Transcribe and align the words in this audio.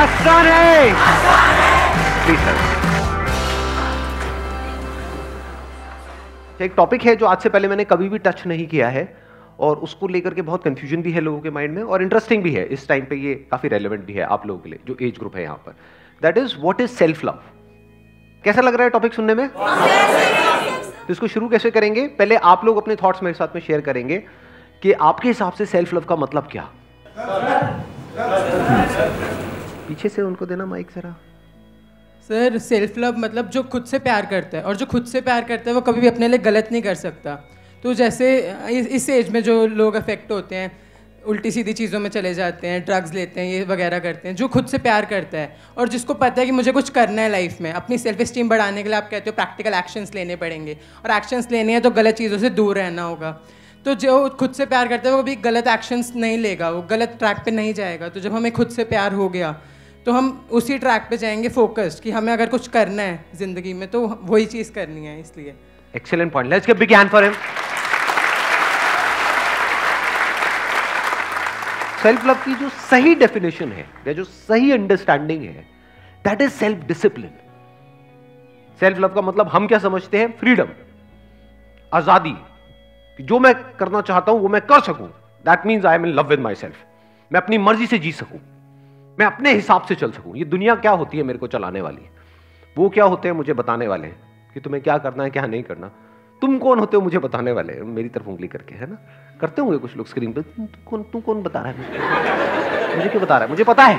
आसान 0.00 0.46
है 0.46 0.94
सर 6.58 6.64
एक 6.64 6.72
टॉपिक 6.76 7.04
है 7.04 7.14
जो 7.16 7.26
आज 7.26 7.38
से 7.38 7.48
पहले 7.48 7.68
मैंने 7.68 7.84
कभी 7.84 8.08
भी 8.08 8.18
टच 8.18 8.42
नहीं 8.46 8.66
किया 8.66 8.88
है 8.88 9.02
और 9.58 9.76
उसको 9.78 10.08
लेकर 10.08 10.34
के 10.34 10.42
बहुत 10.42 10.64
कंफ्यूजन 10.64 11.02
भी 11.02 11.12
है 11.12 11.20
लोगों 11.20 11.40
के 11.40 11.50
माइंड 11.50 11.74
में 11.76 11.82
और 11.82 12.02
इंटरेस्टिंग 12.02 12.42
भी 12.42 12.52
है। 12.54 12.64
इस 12.66 12.86
टाइम 12.88 13.04
पे 13.04 13.16
ये 13.16 13.34
काफ़ी 13.50 13.68
रेलेवेंट 13.68 14.04
भी 14.06 14.12
है 14.12 14.22
आप 14.36 14.46
लोगों 14.46 14.60
के 14.60 14.70
लिए 14.70 14.78
जो 14.86 14.96
एज 15.02 15.18
ग्रुप 15.18 15.36
है 15.36 15.42
यहाँ 15.42 15.56
पर। 15.66 15.72
That 16.22 16.38
is 16.38 16.56
what 16.60 16.80
is 16.80 16.90
self 16.90 17.24
love 17.24 17.38
कैसा 18.44 18.60
लग 18.60 18.74
रहा 18.74 18.84
है 18.84 18.90
टॉपिक 18.90 19.14
सुनने 19.14 19.34
में? 19.34 19.48
तो 19.48 21.12
इसको 21.12 21.26
शुरू 21.26 21.48
कैसे 21.48 21.70
करेंगे? 21.70 22.06
पहले 22.18 22.36
आप 22.54 22.64
लोग 22.64 22.76
अपने 22.76 22.96
थॉट्स 22.96 23.22
मेरे 23.22 23.34
साथ 23.34 23.54
में 23.54 23.62
शेयर 23.62 23.80
करेंगे 23.80 24.18
कि 24.82 24.92
आपके 25.10 25.28
हिसाब 25.28 25.52
से 25.52 25.66
सेल्फ 25.66 25.94
लव 25.94 26.04
का 26.08 26.16
मतलब 26.16 26.48
क्या? 26.52 26.68
पीछे 29.90 30.08
से 30.08 30.22
उनको 30.22 30.46
देना 30.46 30.66
माइक 30.66 30.90
जरा। 30.96 31.14
सर 32.28 32.58
सेल्फ 32.60 32.98
लव 32.98 33.16
मतलब 33.18 33.48
जो 33.50 33.62
खुद 33.68 33.84
से 33.86 33.98
प्यार 34.00 34.26
करता 34.26 34.58
है 34.58 34.62
और 34.64 34.76
जो 34.76 34.86
खुद 34.88 35.06
से 35.06 35.20
प्यार 35.20 35.44
करता 35.44 35.70
है 35.70 35.74
वो 35.74 35.80
कभी 35.82 36.00
भी 36.00 36.06
अपने 36.08 36.28
लिए 36.28 36.38
गलत 36.40 36.68
नहीं 36.72 36.82
कर 36.82 36.94
सकता। 36.96 37.34
तो 37.84 37.94
जैसे 37.94 38.26
इस, 38.70 39.08
एज 39.10 39.28
में 39.30 39.42
जो 39.42 39.66
लोग 39.68 39.94
अफेक्ट 39.96 40.30
होते 40.32 40.56
हैं 40.56 40.70
उल्टी 41.26 41.50
सीधी 41.50 41.72
चीज़ों 41.72 42.00
में 42.00 42.08
चले 42.10 42.32
जाते 42.34 42.66
हैं 42.66 42.84
ड्रग्स 42.84 43.12
लेते 43.14 43.40
हैं 43.40 43.48
ये 43.48 43.64
वगैरह 43.66 43.98
करते 43.98 44.28
हैं 44.28 44.34
जो 44.36 44.48
खुद 44.48 44.66
से 44.66 44.78
प्यार 44.80 45.04
करता 45.06 45.38
है 45.38 45.56
और 45.76 45.88
जिसको 45.88 46.14
पता 46.16 46.40
है 46.40 46.46
कि 46.46 46.52
मुझे 46.52 46.72
कुछ 46.72 46.90
करना 46.90 47.22
है 47.22 47.30
लाइफ 47.30 47.60
में 47.60 47.70
अपनी 47.72 47.98
सेल्फ 47.98 48.22
स्टीम 48.24 48.48
बढ़ाने 48.48 48.82
के 48.82 48.88
लिए 48.88 48.98
आप 48.98 49.08
कहते 49.10 49.30
हो 49.30 49.34
प्रैक्टिकल 49.34 49.74
एक्शंस 49.74 50.14
लेने 50.14 50.36
पड़ेंगे 50.36 50.76
और 51.04 51.10
एक्शंस 51.10 51.50
लेने 51.50 51.72
हैं 51.72 51.82
तो 51.82 51.90
गलत 51.90 52.14
चीज़ों 52.14 52.38
से 52.38 52.50
दूर 52.52 52.78
रहना 52.78 53.02
होगा। 53.02 53.30
तो 53.84 53.94
जो 53.96 54.14
खुद 54.38 54.52
से 54.52 54.66
प्यार 54.66 54.88
करता 54.88 55.08
है 55.08 55.14
वो 55.14 55.22
कभी 55.22 55.34
गलत 55.42 55.68
एक्शंस 55.68 56.12
नहीं 56.16 56.38
लेगा 56.38 56.70
वो 56.70 56.82
गलत 56.90 57.16
ट्रैक 57.18 57.36
पे 57.44 57.50
नहीं 57.50 57.74
जाएगा। 57.74 58.08
तो 58.08 58.20
जब 58.20 58.34
हमें 58.34 58.50
खुद 58.52 58.70
से 58.70 58.84
प्यार 58.86 59.12
हो 59.14 59.28
गया 59.28 59.52
तो 60.06 60.12
हम 60.12 60.28
उसी 60.50 60.78
ट्रैक 60.78 61.06
पे 61.10 61.16
जाएँगे 61.16 61.48
फोकस्ड 61.48 62.02
कि 62.02 62.10
हमें 62.10 62.32
अगर 62.32 62.48
कुछ 62.48 62.68
करना 62.68 63.02
है 63.02 63.24
ज़िंदगी 63.36 63.72
में 63.74 63.88
तो 63.90 64.06
वही 64.22 64.46
चीज़ 64.46 64.72
करनी 64.72 65.06
है 65.06 65.18
इसलिए। 65.20 65.54
Excellent 65.94 66.32
point 66.32 66.50
let's 66.50 66.66
give 66.66 66.78
big 66.78 66.92
hand 66.92 67.10
for 67.10 67.24
him 67.24 67.32
self 72.02 72.24
love 72.26 72.34
की 72.44 72.54
जो 72.54 72.68
सही 72.90 73.14
डेफिनेशन 73.14 73.72
है, 73.72 73.86
या 74.06 74.12
जो 74.12 74.24
सही 74.24 74.72
अंडरस्टैंडिंग 74.72 75.42
है 75.42 75.64
that 76.24 76.42
is 76.42 76.50
self 76.52 76.84
discipline 76.86 77.30
self 78.80 78.98
love 78.98 79.14
का 79.14 79.22
मतलब 79.22 79.48
हम 79.48 79.66
क्या 79.66 79.78
समझते 79.78 80.18
हैं? 80.18 80.30
फ्रीडम 80.38 80.68
आज़ादी. 81.92 82.32
कि 83.18 83.22
जो 83.22 83.38
मैं 83.38 83.54
करना 83.78 84.00
चाहता 84.02 84.32
हूँ, 84.32 84.40
वो 84.40 84.48
मैं 84.48 84.60
कर 84.62 84.80
सकूँ. 84.82 85.08
That 85.44 85.66
means 85.66 85.84
I 85.86 85.94
am 85.94 86.06
in 86.06 86.12
love 86.12 86.28
with 86.28 86.40
myself 86.54 86.76
मैं 87.30 87.40
अपनी 87.40 87.58
मर्ज़ी 87.58 87.86
से 87.86 87.98
जी 87.98 88.12
सकूँ. 88.12 88.40
मैं 89.20 89.26
अपने 89.26 89.52
हिसाब 89.52 89.82
से 89.82 89.94
चल 89.94 90.10
सकूँ। 90.10 90.36
ये 90.36 90.44
दुनिया 90.44 90.74
क्या 90.74 90.90
होती 90.90 91.18
है 91.18 91.22
मेरे 91.22 91.38
को 91.38 91.46
चलाने 91.46 91.80
वाली? 91.80 92.08
वो 92.76 92.88
क्या 92.88 93.04
होते 93.04 93.28
हैं 93.28 93.34
मुझे 93.36 93.52
बताने 93.52 93.86
वाले 93.88 94.06
हैं 94.06 94.52
कि 94.54 94.60
तुम्हें 94.60 94.82
क्या 94.82 94.96
करना 94.98 95.24
है 95.24 95.30
क्या 95.30 95.46
नहीं 95.46 95.62
करना? 95.62 95.90
तुम 96.42 96.58
कौन 96.58 96.78
होते 96.78 96.96
हो 96.96 97.02
मुझे 97.02 97.18
बताने 97.18 97.52
वाले? 97.52 97.72
मेरी 97.96 98.08
तरफ़ 98.08 98.28
उंगली 98.28 98.48
करके 98.48 98.74
है 98.74 98.90
ना? 98.90 98.96
करते 99.40 99.62
होंगे 99.62 99.78
कुछ 99.78 99.96
लोग 99.96 100.06
स्क्रीन 100.06 100.32
पे? 100.32 100.42
तू 100.42 100.66
कौन 100.86 101.02
तू 101.02 101.20
कौन 101.20 101.42
बता 101.42 101.60
रहा 101.60 101.72
है 101.72 101.76
मुझे? 101.78 103.08
क्यों 103.08 103.22
बता 103.22 103.34
रहा 103.34 103.44
है? 103.44 103.50
मुझे 103.50 103.64
पता 103.64 103.84
है। 103.84 103.98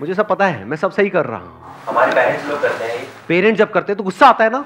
मुझे 0.00 0.14
सब 0.14 0.28
पता 0.28 0.46
है। 0.46 0.64
मैं 0.64 0.76
सब 0.76 0.92
सही 0.92 1.10
कर 1.10 1.26
रहा 1.26 1.38
हूँ। 1.38 1.52
हमारे 1.88 2.12
पेरेंट्स 2.12 2.48
लोग 2.50 2.62
करते 2.62 2.84
हैं 2.84 3.04
पेरेंट्स 3.28 3.58
जब 3.58 3.72
करते 3.72 3.92
हैं 3.92 3.96
तो 3.98 4.04
गुस्सा 4.04 4.26
आता 4.26 4.44
है 4.44 4.50
ना? 4.50 4.64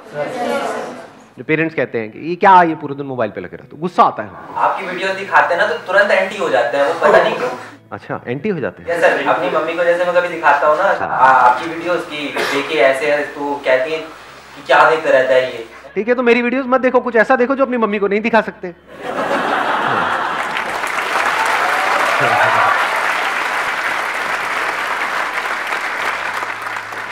जो 1.38 1.44
पेरेंट्स 1.44 1.74
कहते 1.74 1.98
हैं 1.98 2.10
कि 2.12 2.18
ये 2.28 2.36
क्या 2.36 2.62
ये 2.62 2.74
पूरे 2.74 2.94
दिन 2.94 3.06
मोबाइल 3.06 3.30
पे 3.30 3.40
लगे 3.40 3.56
रहते 3.56 3.76
हो? 3.76 3.80
गुस्सा 3.80 4.02
आता 4.02 4.22
है। 4.22 4.30
आपकी 4.66 4.86
वीडियो 4.86 5.14
दिखाते 5.14 5.54
हैं 5.54 5.60
ना 5.60 5.68
तो 5.68 5.78
तुरंत 5.86 6.10
एंटी 6.10 6.38
हो 6.38 6.48
जाते 6.48 6.76
हैं। 6.76 6.86
वो 6.86 7.00
पता 7.00 7.22
नहीं 7.22 7.34
क्यों 7.34 7.50
अच्छा 7.92 8.20
एंटी 8.26 8.48
हो 8.48 8.60
जाते 8.60 8.82
हैं। 8.82 9.00
सर 9.00 9.26
अपनी 9.28 9.50
मम्मी 9.50 9.74
को 9.74 9.84
जैसे 9.84 10.04
मैं 10.04 10.14
कभी 10.14 10.28
दिखाता 10.28 10.66
हूँ 10.66 10.76
ना 10.78 10.84
आ, 10.84 11.28
आपकी 11.28 11.70
वीडियोस 11.70 12.04
की 12.06 12.26
देखिए 12.36 12.80
ऐसे 12.82 13.10
है 13.12 13.22
तो 13.34 13.54
कहती 13.64 13.92
है 13.92 13.98
कि 13.98 14.62
क्या 14.66 14.88
देखते 14.90 15.10
रहता 15.10 15.34
है 15.34 15.52
ये। 15.52 15.66
ठीक 15.94 16.08
है 16.08 16.14
तो 16.14 16.22
मेरी 16.22 16.42
वीडियोस 16.42 16.66
मत 16.68 16.80
देखो 16.80 17.00
कुछ 17.00 17.16
ऐसा 17.16 17.36
देखो 17.36 17.54
जो 17.54 17.64
अपनी 17.64 17.76
मम्मी 17.76 17.98
को 17.98 18.08
नहीं 18.08 18.20
दिखा 18.20 18.40
सकते। 18.40 18.74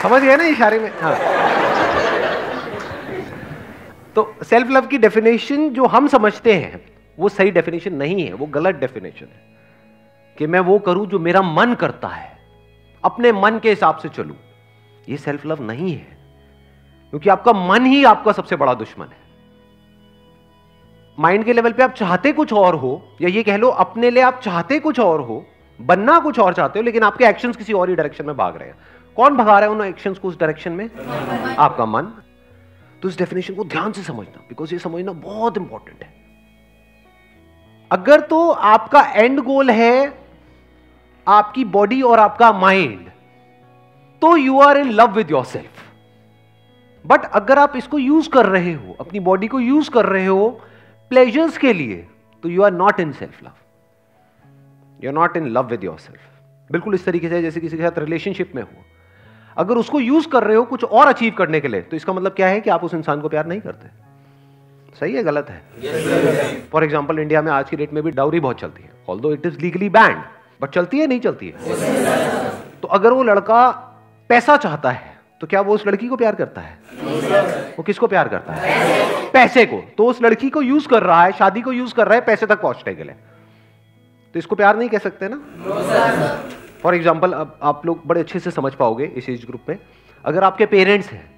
समझ 0.01 0.21
गए 0.21 0.35
ना 0.37 0.43
इशारे 0.45 0.79
में? 0.79 0.91
हाँ। 1.01 1.15
तो 4.15 4.33
सेल्फ 4.49 4.69
लव 4.71 4.85
की 4.87 4.97
डेफिनेशन 4.97 5.69
जो 5.73 5.85
हम 5.87 6.07
समझते 6.07 6.53
हैं 6.53 6.79
वो 7.17 7.29
सही 7.29 7.51
डेफिनेशन 7.51 7.93
नहीं 7.95 8.25
है 8.25 8.33
वो 8.33 8.45
गलत 8.53 8.75
डेफिनेशन 8.75 9.25
है। 9.25 9.56
कि 10.37 10.47
मैं 10.47 10.59
वो 10.59 10.79
करूँ 10.79 11.07
जो 11.07 11.19
मेरा 11.19 11.41
मन 11.41 11.73
करता 11.73 12.07
है। 12.07 12.37
अपने 13.03 13.31
मन 13.31 13.59
के 13.59 13.69
हिसाब 13.69 13.97
से 13.97 14.09
चलूँ। 14.09 14.35
ये 15.09 15.17
सेल्फ 15.17 15.45
लव 15.45 15.63
नहीं 15.63 15.91
है। 15.91 16.17
क्योंकि 17.09 17.29
आपका 17.29 17.53
मन 17.53 17.85
ही 17.85 18.03
आपका 18.03 18.31
सबसे 18.31 18.55
बड़ा 18.55 18.73
दुश्मन 18.73 19.05
है। 19.05 19.27
माइंड 21.19 21.45
के 21.45 21.53
लेवल 21.53 21.71
पे 21.71 21.83
आप 21.83 21.91
चाहते 21.91 22.31
कुछ 22.31 22.53
और 22.53 22.75
हो, 22.75 23.15
या 23.21 23.29
ये 23.29 23.43
कह 23.43 23.57
लो, 23.57 23.67
अपने 23.67 24.09
लिए 24.09 24.23
आप 24.23 24.39
चाहते 24.39 24.79
कुछ 24.79 24.99
और 24.99 25.21
हो, 25.21 25.45
बनना 25.81 26.19
कुछ 26.19 26.39
और 26.39 26.53
चाहते 26.53 26.79
हो, 26.79 26.83
लेकिन 26.83 27.03
आपके 27.03 27.25
एक्शंस 27.25 27.57
किसी 27.57 27.73
और 27.73 27.89
ही 27.89 27.95
डायरेक्शन 27.95 28.25
में 28.25 28.37
भाग 28.37 28.57
रहे 28.57 28.67
हैं। 28.67 28.75
कौन 29.15 29.37
भगा 29.37 29.59
रहा 29.59 29.69
है 29.69 29.75
उन 29.75 29.85
एक्शंस 29.85 30.19
को 30.19 30.27
उस 30.27 30.39
डायरेक्शन 30.39 30.71
में? 30.71 30.89
आपका 31.55 31.85
मन। 31.85 32.03
तो 33.01 33.09
इस 33.09 33.17
डेफिनेशन 33.17 33.53
को 33.53 33.63
ध्यान 33.63 33.91
से 33.91 34.03
समझना 34.03 34.39
बिकॉज़ 34.39 34.73
ये 34.73 34.79
समझना 34.79 35.11
बहुत 35.11 35.57
इंपॉर्टेंट 35.57 36.03
है। 36.03 36.13
अगर 37.91 38.19
तो 38.19 38.51
आपका 38.51 39.01
एंड 39.01 39.39
गोल 39.39 39.69
है 39.69 40.26
आपकी 41.27 41.63
बॉडी 41.65 42.01
और 42.01 42.19
आपका 42.19 42.51
माइंड 42.51 43.09
तो 44.21 44.35
you 44.37 44.59
are 44.59 44.77
in 44.77 44.91
love 44.91 45.11
with 45.11 45.31
yourself 45.45 45.83
but 47.05 47.25
अगर 47.31 47.59
आप 47.59 47.73
इसको 47.75 47.97
यूज़ 47.99 48.29
कर 48.29 48.45
रहे 48.45 48.73
हो 48.73 48.95
अपनी 48.99 49.19
बॉडी 49.19 49.47
को 49.47 49.59
यूज़ 49.59 49.89
कर 49.89 50.05
रहे 50.05 50.25
हो 50.25 50.49
प्लेजर्स 51.11 51.57
के 51.57 51.73
लिए 51.73 52.07
तो 52.43 52.49
you 52.49 52.61
are 52.61 52.71
not 52.71 52.99
in 52.99 53.11
self 53.11 53.43
love 53.43 55.03
you 55.03 55.09
are 55.09 55.15
not 55.15 55.37
in 55.37 55.47
love 55.47 55.67
with 55.67 55.83
yourself 55.99 56.71
बिल्कुल 56.71 56.93
इस 56.93 57.05
तरीके 57.05 57.29
से 57.29 57.41
जैसे 57.41 57.59
किसी 57.59 57.77
के 57.77 57.83
साथ 57.83 57.99
रिलेशनशिप 57.99 58.51
में 58.55 58.61
हो। 58.63 58.85
अगर 59.57 59.77
उसको 59.77 59.99
यूज़ 59.99 60.27
कर 60.27 60.43
रहे 60.43 60.55
हो 60.57 60.63
कुछ 60.63 60.83
और 60.83 61.07
अचीव 61.07 61.33
करने 61.37 61.59
के 61.59 61.67
लिए 61.67 61.81
तो 61.81 61.95
इसका 61.95 62.13
मतलब 62.13 62.31
क्या 62.31 62.47
है 62.47 62.59
कि 62.61 62.69
आप 62.69 62.83
उस 62.83 62.93
इंसान 62.93 63.21
को 63.21 63.29
प्यार 63.29 63.45
नहीं 63.47 63.61
करते? 63.61 63.87
सही 64.99 65.13
है 65.15 65.23
गलत 65.23 65.49
है? 65.49 66.59
फॉर 66.71 66.83
एग्ज़ाम्पल 66.83 67.19
इंडिया 67.19 67.41
में 67.41 67.51
आज 67.51 67.69
की 67.69 67.77
डेट 67.77 67.93
में 67.93 68.03
भी 68.03 68.11
डाउरी 68.11 68.39
बहुत 68.39 68.59
चलती 68.59 68.83
है 68.83 68.89
although 69.19 69.33
it 69.33 69.45
is 69.45 69.59
legally 69.59 69.89
banned 69.89 70.23
but 70.59 70.69
चलती 70.69 70.99
है, 70.99 71.07
नहीं 71.07 71.19
चलती 71.19 71.47
है। 71.47 71.55
तो 72.81 72.87
अगर 72.89 73.11
वो 73.11 73.23
लड़का 73.23 73.69
पैसा 74.29 74.57
चाहता 74.57 74.91
है 74.91 75.15
तो 75.41 75.47
क्या 75.47 75.61
वो 75.61 75.73
उस 75.75 75.85
लड़की 75.87 76.07
को 76.07 76.15
प्यार 76.15 76.35
करता 76.35 76.61
है? 76.61 76.77
वो 77.77 77.83
किसको 77.83 78.07
प्यार 78.07 78.27
करता 78.27 78.53
है? 78.53 79.31
पैसे 79.31 79.65
को। 79.65 79.81
तो 79.97 80.05
उस 80.05 80.21
लड़की 80.21 80.49
को 80.49 80.61
यूज़ 80.61 80.87
कर 80.87 81.03
रहा 81.03 81.23
है, 81.23 81.31
शादी 81.31 81.61
को 81.61 81.71
यूज़ 81.71 81.93
कर 81.93 82.07
रहा 82.07 82.15
है, 82.15 82.21
पैसे 82.21 82.45
तक 82.45 82.61
पहुँचने 82.61 82.93
के 82.95 83.03
लिए। 83.03 83.15
तो 84.35 84.39
इसको 84.39 84.55
प्यार 84.55 84.77
नहीं 84.77 84.89
कह 84.89 84.97
सकते 84.97 85.27
ना? 85.29 85.37
फॉर 86.83 86.95
एग्ज़ाम्पल 86.95 87.31
अब 87.33 87.57
आप 87.63 87.85
लोग 87.85 88.01
बड़े 88.05 88.21
अच्छे 88.21 88.39
से 88.39 88.51
समझ 88.51 88.73
पाओगे 88.73 89.05
इस 89.07 89.29
एज 89.29 89.45
ग्रुप 89.45 89.69
में 89.69 89.77
अगर 90.25 90.43
आपके 90.43 90.65
पेरेंट्स 90.65 91.09
हैं, 91.09 91.29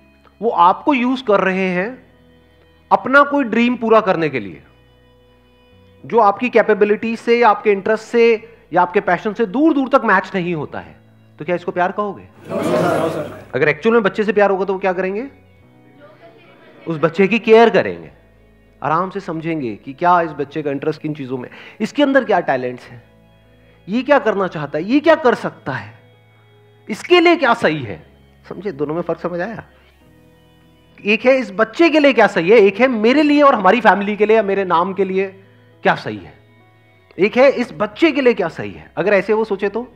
वो 0.41 0.49
आपको 0.49 0.93
यूज़ 0.93 1.23
कर 1.23 1.39
रहे 1.41 1.67
हैं 1.69 1.87
अपना 2.91 3.23
कोई 3.23 3.43
ड्रीम 3.45 3.75
पूरा 3.75 3.99
करने 4.01 4.29
के 4.29 4.39
लिए, 4.39 4.61
जो 6.03 6.19
आपकी 6.19 6.49
कैपेबिलिटी 6.49 7.15
से, 7.15 7.41
आपके 7.43 7.71
इंटरेस्ट 7.71 8.03
से 8.05 8.23
या 8.73 8.81
आपके 8.81 8.99
पैशन 8.99 9.33
से 9.33 9.45
दूर 9.45 9.73
दूर 9.73 9.89
तक 9.89 10.01
मैच 10.05 10.31
नहीं 10.35 10.55
होता 10.55 10.79
है। 10.79 10.95
तो 11.39 11.45
क्या 11.45 11.55
इसको 11.55 11.71
प्यार 11.71 11.91
कहोगे? 11.91 12.27
अगर 13.55 13.67
एक्चुअल 13.67 13.93
में 13.93 14.03
बच्चे 14.03 14.23
से 14.23 14.33
प्यार 14.33 14.51
होगा 14.51 14.65
तो 14.65 14.73
वो 14.73 14.79
क्या 14.79 14.93
करेंगे? 14.93 15.27
उस 16.87 16.97
बच्चे 16.97 17.27
की 17.27 17.39
केयर 17.39 17.69
करेंगे। 17.69 18.11
आराम 18.83 19.09
से 19.09 19.19
समझेंगे 19.19 19.75
कि 19.75 19.93
क्या 19.93 20.21
इस 20.21 20.31
बच्चे 20.31 20.61
का 20.61 20.71
इंटरेस्ट 20.71 21.01
किन 21.01 21.13
चीज़ों 21.13 21.37
में 21.37 21.49
इसके 21.81 22.03
अंदर 22.03 22.23
क्या 22.23 22.39
टैलेंट्स 22.39 22.85
है? 22.85 23.03
ये 23.89 24.01
क्या 24.01 24.19
करना 24.19 24.47
चाहता 24.47 24.77
है? 24.77 24.83
ये 24.83 24.99
क्या 24.99 25.15
कर 25.15 25.35
सकता 25.35 25.71
है? 25.71 25.99
इसके 26.89 27.19
लिए 27.19 27.35
क्या 27.35 27.53
सही 27.53 27.83
है? 27.83 28.05
समझे, 28.49 28.71
दोनों 28.71 28.95
में 28.95 29.01
फ़र्क 29.01 29.19
समझ 29.19 29.41
आया? 29.41 29.63
एक 31.05 31.25
है, 31.25 31.37
इस 31.37 31.51
बच्चे 31.51 31.89
के 31.89 31.99
लिए 31.99 32.13
क्या 32.13 32.27
सही 32.27 32.49
है? 32.49 32.57
एक 32.57 32.79
है, 32.79 32.87
मेरे 32.87 33.23
लिए 33.23 33.41
और 33.41 33.55
हमारी 33.55 33.81
फैमिली 33.81 34.15
के 34.15 34.25
लिए 34.25 34.35
या 34.35 34.43
मेरे 34.43 34.65
नाम 34.65 34.93
के 34.93 35.03
लिए 35.03 35.27
क्या 35.83 35.95
सही 35.95 36.17
है? 36.17 36.38
एक 37.19 37.37
है 37.37 37.49
इस 37.51 37.71
बच्चे 37.73 38.11
के 38.11 38.21
लिए 38.21 38.33
क्या 38.33 38.47
सही 38.47 38.71
है? 38.71 38.91
अगर 38.97 39.13
ऐसे 39.13 39.33
वो 39.33 39.43
सोचे 39.43 39.69
तो? 39.69 39.87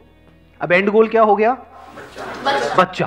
अब 0.62 0.72
एंड 0.72 0.90
गोल 0.90 1.08
क्या 1.08 1.22
हो 1.22 1.36
गया? 1.36 1.54
बच्चा, 1.54 2.76
बच्चा। 2.76 3.06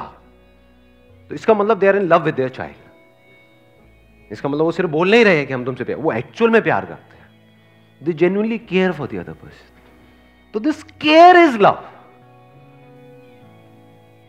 तो 1.31 1.35
इसका 1.35 1.55
मतलब 1.55 1.79
they 1.79 1.87
are 1.89 1.97
in 1.97 2.03
love 2.03 2.23
with 2.25 2.35
their 2.35 2.49
child 2.49 4.33
इसका 4.33 4.49
मतलब 4.49 4.65
वो 4.65 4.73
सिर्फ़ 4.73 4.91
बोल 4.91 5.11
नहीं 5.11 5.25
रहे 5.25 5.45
कि 5.47 5.53
हम 5.53 5.65
तुमसे 5.65 5.85
प्यार 5.85 5.99
वो 5.99 6.13
एक्चुअल 6.13 6.51
में 6.51 6.63
प्यार 6.63 6.85
करते 6.85 7.17
हैं। 7.17 7.29
They 8.01 8.13
genuinely 8.13 8.59
care 8.59 8.93
for 8.93 9.09
the 9.09 9.19
other 9.19 9.33
person 9.33 9.75
तो 10.55 10.61
this 10.61 10.83
care 10.83 11.37
is 11.37 11.59
love 11.59 11.83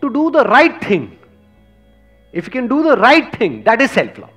to 0.01 0.07
do 0.07 0.29
the 0.29 0.37
right 0.47 0.81
thing 0.89 1.07
if 2.33 2.45
you 2.45 2.51
can 2.53 2.67
do 2.67 2.83
the 2.83 2.99
right 2.99 3.39
thing 3.39 3.63
that 3.63 3.81
is 3.81 3.91
self 3.91 4.19
love 4.19 4.29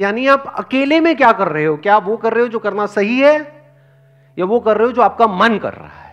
यानी 0.00 0.26
आप 0.26 0.54
अकेले 0.58 1.00
में 1.00 1.16
क्या 1.16 1.32
कर 1.32 1.48
रहे 1.48 1.64
हो? 1.64 1.76
क्या 1.76 1.98
वो 1.98 2.16
कर 2.16 2.32
रहे 2.32 2.42
हो 2.42 2.48
जो 2.48 2.58
करना 2.58 2.86
सही 2.86 3.20
है? 3.20 3.53
या 4.38 4.44
वो 4.44 4.60
कर 4.60 4.76
रहे 4.76 4.86
हो 4.86 4.92
जो 4.92 5.02
आपका 5.02 5.26
मन 5.26 5.58
कर 5.58 5.72
रहा 5.72 6.00
है। 6.00 6.12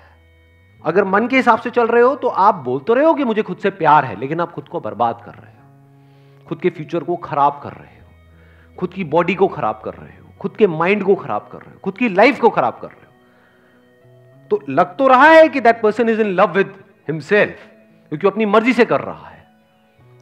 अगर 0.83 1.03
मन 1.03 1.27
के 1.27 1.35
हिसाब 1.35 1.59
से 1.59 1.69
चल 1.69 1.87
रहे 1.87 2.03
हो 2.03 2.15
तो 2.15 2.27
आप 2.27 2.55
बोल 2.55 2.79
तो 2.79 2.93
रहे 2.93 3.05
हो 3.05 3.13
कि 3.13 3.23
मुझे 3.23 3.41
खुद 3.41 3.57
से 3.57 3.69
प्यार 3.69 4.05
है, 4.05 4.19
लेकिन 4.19 4.39
आप 4.39 4.51
खुद 4.51 4.67
को 4.67 4.79
बर्बाद 4.79 5.21
कर 5.25 5.31
रहे 5.31 5.51
हो। 5.51 6.47
खुद 6.47 6.59
के 6.59 6.69
फ्यूचर 6.69 7.03
को 7.03 7.15
खराब 7.15 7.59
कर 7.63 7.71
रहे 7.71 7.99
हो। 7.99 8.75
खुद 8.77 8.93
की 8.93 9.03
बॉडी 9.03 9.35
को 9.35 9.47
खराब 9.47 9.81
कर 9.85 9.93
रहे 9.93 10.17
हो। 10.17 10.33
खुद 10.39 10.55
के 10.55 10.67
माइंड 10.67 11.03
को 11.03 11.15
खराब 11.15 11.49
कर 11.51 11.57
रहे 11.57 11.73
हो। 11.73 11.79
खुद 11.79 11.97
की 11.97 12.09
लाइफ 12.09 12.39
को 12.39 12.49
खराब 12.49 12.79
कर 12.81 12.87
रहे 12.87 13.05
हो। 13.05 14.47
तो 14.51 14.59
लग 14.69 14.95
तो 14.97 15.07
रहा 15.07 15.25
है 15.25 15.47
कि 15.49 15.59
that 15.59 15.81
person 15.81 16.09
is 16.09 16.21
in 16.21 16.27
love 16.27 16.53
with 16.53 16.73
himself 17.07 17.67
क्योंकि 18.11 18.27
अपनी 18.27 18.45
मर्ज़ी 18.45 18.73
से 18.73 18.85
कर 18.85 19.01
रहा 19.01 19.27
है। 19.27 19.43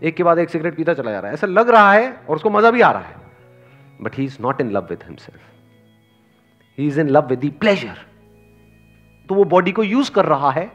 एक 0.02 0.16
के 0.16 0.24
बाद 0.24 0.40
एक 0.40 0.50
सिगरेट 0.50 0.76
पीता 0.76 0.94
चला 0.94 1.12
जा 1.12 1.20
रहा 1.20 1.28
है। 1.28 1.34
ऐसा 1.34 1.48
लग 1.48 1.70
रहा 1.70 1.92
है 1.94 2.12
और 2.30 2.36
उसको 2.36 2.50
मज़ा 2.50 2.72
भी 2.72 2.82
आ 2.82 2.92
रहा 2.92 3.02
है। 3.02 3.16
But 4.02 4.16
he 4.16 4.26
is 4.26 4.38
not 4.42 4.62
in 4.62 4.72
love 4.72 4.88
with 4.90 5.04
himself 5.04 5.42
he 6.80 6.88
is 6.88 7.00
in 7.00 7.10
love 7.10 7.28
with 7.28 7.52
pleasure 7.60 7.98
तो 9.30 9.36
वो 9.36 9.44
बॉडी 9.46 9.72
को 9.72 9.84
यूज़ 9.84 10.12
कर 10.12 10.26
रहा 10.26 10.52
है 10.52 10.72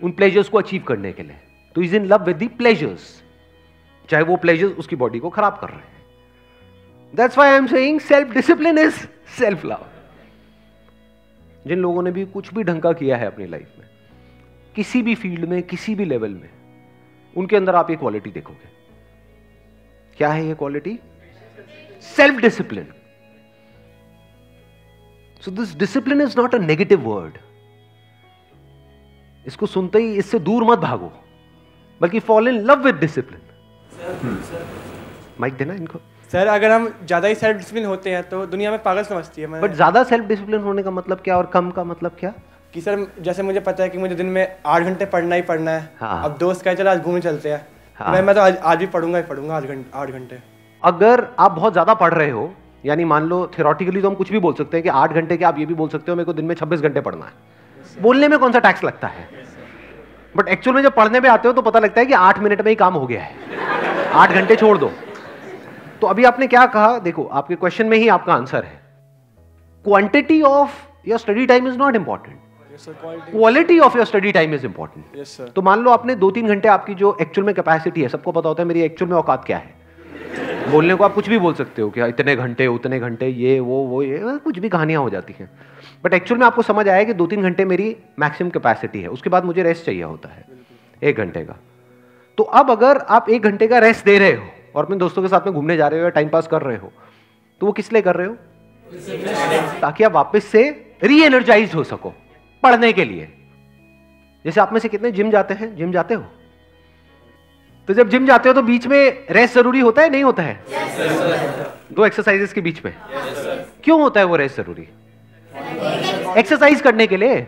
उन 0.00 0.12
प्लेजर्स 0.12 0.48
को 0.48 0.58
अचीव 0.58 0.82
करने 0.88 1.12
के 1.12 1.22
लिए। 1.22 1.36
तो 1.76 1.82
is 1.82 1.96
in 1.96 2.04
love 2.06 2.24
with 2.24 2.48
pleasures 2.58 3.22
चाहे 4.08 4.24
वो 4.24 4.36
प्लेजर्स 4.36 4.78
उसकी 4.78 4.96
बॉडी 4.96 5.18
को 5.18 5.30
खराब 5.30 5.58
कर 5.60 5.68
रहे 5.68 5.78
हैं। 5.78 5.96
That's 7.14 7.38
why 7.38 7.50
I 7.50 7.56
am 7.56 7.66
saying 7.66 8.00
self 8.00 8.32
discipline 8.34 8.78
is 8.78 9.06
self 9.38 9.64
love 9.64 9.86
जिन 11.66 11.78
लोगों 11.78 12.02
ने 12.02 12.10
भी 12.10 12.24
कुछ 12.26 12.52
भी 12.54 12.62
ढंग 12.64 12.82
का 12.82 12.92
किया 12.92 13.16
है 13.16 13.26
अपनी 13.26 13.46
लाइफ 13.46 13.72
में, 13.78 13.86
किसी 14.76 15.02
भी 15.02 15.14
फ़ील्ड 15.14 15.44
में, 15.44 15.62
किसी 15.62 15.94
भी 15.94 16.04
लेवल 16.04 16.30
में, 16.30 16.48
उनके 17.36 17.56
अंदर 17.56 17.74
आप 17.74 17.90
ये 17.90 17.96
क्वालिटी 17.96 18.30
देखोगे। 18.30 18.68
क्या 20.16 20.28
है 20.28 20.46
ये 20.46 20.54
quality 20.54 20.98
self 22.06 22.40
discipline 22.40 22.86
so 25.42 25.50
this 25.52 25.76
discipline 25.78 26.20
is 26.22 26.34
not 26.38 26.54
a 26.54 26.58
negative 26.60 27.08
word 27.08 27.38
इसको 29.46 29.66
सुनते 29.68 29.98
ही 29.98 30.14
इससे 30.16 30.38
दूर 30.40 30.64
मत 30.64 30.78
भागो 30.80 31.12
बल्कि 32.00 32.20
fall 32.20 32.48
in 32.48 32.60
love 32.64 32.84
with 32.84 32.94
discipline 32.96 33.40
mike 35.40 35.56
देना 35.56 35.74
इनको। 35.74 35.98
सर 36.30 36.46
अगर 36.48 36.70
हम 36.70 36.88
ज़्यादा 37.04 37.28
ही 37.28 37.34
सेल्फ 37.34 37.56
डिसिप्लिन 37.56 37.84
होते 37.86 38.10
हैं 38.10 38.22
तो 38.28 38.44
दुनिया 38.46 38.70
में 38.70 38.82
पागल 38.82 39.02
समझती 39.04 39.42
है 39.42 39.60
बट 39.60 39.74
ज़्यादा 39.74 40.02
सेल्फ 40.04 40.24
डिसिप्लिन 40.26 40.60
होने 40.62 40.82
का 40.82 40.90
मतलब 40.90 41.20
क्या 41.24 41.36
और 41.36 41.46
कम 41.54 41.70
का 41.70 41.84
मतलब 41.84 42.16
क्या? 42.20 42.32
कि 42.74 42.80
सर 42.80 43.06
जैसे 43.20 43.42
मुझे 43.42 43.60
पता 43.60 43.82
है 43.82 43.88
कि 43.88 43.98
मुझे 43.98 44.14
दिन 44.14 44.26
में 44.26 44.56
आठ 44.66 44.82
घंटे 44.82 45.04
पढ़ना 45.06 45.34
ही 45.34 45.42
पढ़ना 45.42 45.70
है। 45.70 45.90
हाँ। 46.00 46.24
अब 46.24 46.36
दोस्त 46.38 46.64
कहे 46.64 46.74
चलो 46.76 46.90
आज 46.90 46.98
घूमने 47.00 47.20
चलते 47.20 47.52
हैं। 47.52 47.66
हाँ। 47.98 48.12
मैं 48.12 48.22
मैं 48.22 48.34
तो 48.34 48.40
आज 48.40 48.56
आज 48.56 48.78
भी 48.78 48.86
पढ़ूँगा 48.88 49.18
ही 49.18 49.24
पढ़ूँगा 49.24 49.56
आठ 49.56 49.62
घंटे 49.64 49.90
आठ 49.94 50.10
घंटे। 50.10 50.38
अगर 50.82 51.26
आप 51.38 51.52
बहुत 51.52 51.72
ज़्यादा 51.72 51.94
पढ़ 51.94 52.14
रहे 52.14 52.30
हो 52.30 52.50
यानी 52.84 53.04
मान 53.04 53.24
लो 53.24 53.46
थियोरटिकली 53.48 54.00
तो 54.02 54.08
हम 54.08 54.14
कुछ 54.14 54.30
भी 54.32 54.38
बोल 54.38 54.54
सकते 54.54 54.76
हैं 54.76 54.82
कि 54.82 54.88
आठ 54.90 55.12
घंटे 55.12 55.36
के 55.36 55.44
आप 55.44 55.58
ये 55.58 55.66
भी 55.66 55.74
बोल 55.74 55.88
सकते 55.88 56.10
हो 56.10 56.16
मेरे 56.16 56.24
को 56.24 56.32
दिन 56.32 56.44
में 56.44 56.54
छब्बीस 56.54 56.80
घंटे 56.80 57.00
पढ़ना 57.00 57.26
है। 57.26 58.02
बोलने 58.02 58.28
में 58.28 58.38
कौन 58.38 58.52
सा 58.52 58.58
टैक्स 58.58 58.84
लगता 58.84 59.08
है? 59.08 59.28
बट 60.34 60.48
एक्चुअल 60.48 60.74
में 60.76 60.82
जब 60.82 60.94
पढ़ने 60.94 61.20
में 61.20 61.28
आते 61.30 61.48
हो 61.48 61.54
तो 61.54 61.62
पता 61.62 61.78
लगता 61.78 62.00
है 62.00 62.06
कि 62.06 62.12
आठ 62.14 62.38
मिनट 62.38 62.60
में 62.60 62.68
ही 62.68 62.74
काम 62.76 62.94
हो 62.94 63.06
गया 63.06 63.22
है। 63.22 64.10
आठ 64.14 64.32
घंटे 64.32 64.56
छोड़ 64.56 64.76
दो। 64.78 64.90
तो 66.00 66.06
अभी 66.06 66.24
आपने 66.24 66.46
क्या 66.46 66.66
कहा? 66.66 66.98
देखो 66.98 67.24
आपके 67.24 67.54
क्वेश्चन 67.54 67.86
में 67.86 67.96
ही 67.98 68.08
आपका 68.08 68.34
आंसर 68.34 68.64
है। 68.64 68.80
Quantity 69.84 70.40
of 70.42 70.86
your 71.06 71.18
study 71.18 71.46
time 71.46 71.68
is 71.68 71.78
not 71.78 71.96
important 71.96 72.36
quality 73.30 73.78
of 73.78 73.96
your 73.96 74.06
study 74.06 74.32
time 74.32 74.54
is 74.54 74.66
important 74.66 75.52
तो 75.54 75.62
मान 75.62 75.80
लो 75.80 75.90
आपने 75.90 76.14
दो 76.14 76.30
तीन 76.30 76.48
घंटे 76.48 76.68
आपकी 76.68 76.94
जो 76.94 77.16
एक्चुअल 77.20 77.46
में 77.46 77.54
कैपेसिटी 77.54 78.02
है 78.02 78.08
सबको 78.08 78.32
पता 78.32 78.48
होता 78.48 78.62
है 78.62 78.68
मेरी 78.68 78.82
एक्चुअल 78.82 79.10
में 79.10 79.16
औकात 79.18 79.44
क्या 79.44 79.58
है। 79.58 79.74
बोलने 80.68 80.94
को 80.94 81.04
आप 81.04 81.14
कुछ 81.14 81.28
भी 81.28 81.38
बोल 81.38 81.54
सकते 81.54 81.82
हो 81.82 81.90
कि 81.90 82.00
हाँ, 82.00 82.08
इतने 82.08 82.34
घंटे 82.36 82.66
उतने 82.66 82.98
घंटे 83.00 83.28
ये 83.28 83.58
वो 83.60 83.82
वो 83.84 84.02
ये 84.02 84.38
कुछ 84.38 84.58
भी 84.58 84.68
कहानियाँ 84.68 85.02
हो 85.02 85.10
जाती 85.10 85.34
हैं। 85.38 85.50
बट 86.04 86.14
एक्चुअल 86.14 86.40
में 86.40 86.46
आपको 86.46 86.62
समझ 86.62 86.88
आया 86.88 87.04
कि 87.04 87.14
दो 87.14 87.26
तीन 87.26 87.42
घंटे 87.42 87.64
मेरी 87.64 87.96
मैक्सिमम 88.18 88.50
कैपेसिटी 88.50 89.00
है। 89.00 89.08
उसके 89.08 89.30
बाद 89.30 89.44
मुझे 89.44 89.62
रेस्ट 89.62 89.84
चाहिए 89.86 90.02
होता 90.02 90.28
है 90.28 90.44
एक 91.02 91.16
घंटे 91.16 91.44
का। 91.44 91.56
तो 92.38 92.44
अब 92.44 92.70
अगर 92.70 92.98
आप 92.98 93.30
एक 93.30 93.42
घंटे 93.42 93.66
का 93.68 93.78
रेस्ट 93.78 94.04
दे 94.04 94.18
रहे 94.18 94.32
हो 94.32 94.46
और 94.74 94.84
अपने 94.84 94.96
दोस्तों 94.96 95.22
के 95.22 95.28
साथ 95.28 95.46
में 95.46 95.54
घूमने 95.54 95.76
जा 95.76 95.88
रहे 95.88 96.00
हो 96.00 96.04
या 96.04 96.10
टाइम 96.10 96.28
पास 96.28 96.46
कर 96.46 96.62
रहे 96.62 96.76
हो 96.76 96.92
तो 97.60 97.66
वो 97.66 97.72
किस 97.72 97.92
लिए 97.92 98.02
कर 98.02 98.16
रहे 98.16 98.26
हो? 98.26 98.36
ताकि 99.80 100.04
आप 100.04 100.12
वापस 100.12 100.44
से 100.44 100.62
री 101.02 101.20
एनर्जाइज 101.22 101.74
हो 101.74 101.84
सको 101.84 102.12
पढ़ने 102.62 102.92
के 102.92 103.04
लिए। 103.04 103.28
जैसे 104.44 104.60
आप 104.60 104.72
में 104.72 104.80
से 104.80 104.88
कितने 104.88 105.10
जिम 105.12 105.30
जाते 105.30 105.54
हैं? 105.54 105.74
जिम 105.76 105.92
जाते 105.92 106.14
हो? 106.14 106.24
तो 107.88 107.94
जब 107.94 108.08
जिम 108.08 108.26
जाते 108.26 108.48
हो 108.48 108.54
तो 108.54 108.62
बीच 108.62 108.86
में 108.86 109.26
रेस्ट 109.30 109.54
ज़रूरी 109.54 109.80
होता 109.80 110.02
है 110.02 110.08
नहीं 110.10 110.24
होता 110.24 110.42
है? 110.42 110.54
दो 111.92 112.04
एक्सरसाइजेस 112.06 112.52
के 112.52 112.60
बीच 112.60 112.84
में। 112.84 112.94
क्यों 113.84 114.00
होता 114.00 114.20
है 114.20 114.26
वो 114.26 114.36
रेस्ट 114.36 114.56
ज़रूरी? 114.56 114.82
एक्सरसाइज 116.40 116.80
करने 116.80 117.06
के 117.06 117.16
लिए। 117.16 117.40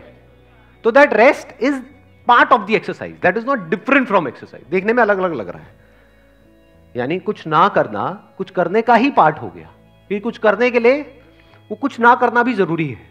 तो 0.83 0.91
that 0.91 1.13
rest 1.13 1.61
is 1.61 1.75
part 2.27 2.51
of 2.51 2.61
the 2.61 2.69
exercise 2.69 3.11
that 3.13 3.37
is 3.37 3.45
not 3.45 3.69
different 3.69 4.07
from 4.07 4.27
exercise 4.27 4.63
देखने 4.69 4.93
में 4.93 5.03
अलग 5.03 5.17
अलग 5.17 5.33
लग 5.33 5.49
रहा 5.49 5.61
है। 5.61 5.75
यानी 6.95 7.19
कुछ 7.19 7.45
ना 7.47 7.67
करना 7.67 8.07
कुछ 8.37 8.49
करने 8.51 8.81
का 8.81 8.95
ही 8.95 9.09
पार्ट 9.11 9.37
हो 9.37 9.49
गया। 9.49 9.67
क्योंकि 10.07 10.19
कुछ 10.19 10.37
करने 10.37 10.71
के 10.71 10.79
लिए 10.79 11.01
वो 11.71 11.75
कुछ 11.75 11.99
ना 11.99 12.15
करना 12.15 12.43
भी 12.43 12.53
ज़रूरी 12.53 12.87
है। 12.87 13.09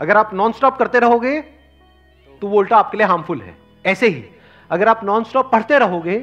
अगर 0.00 0.16
आप 0.16 0.34
नॉन 0.34 0.52
स्टॉप 0.52 0.78
करते 0.78 0.98
रहोगे 0.98 1.40
तो 2.42 2.46
वो 2.46 2.58
उल्टा 2.58 2.76
आपके 2.76 2.98
लिए 2.98 3.06
हार्मफुल 3.06 3.40
है। 3.40 3.56
ऐसे 3.86 4.08
ही। 4.08 4.24
अगर 4.70 4.88
आप 4.88 5.04
नॉन 5.04 5.24
स्टॉप 5.24 5.50
पढ़ते 5.52 5.78
रहोगे 5.78 6.18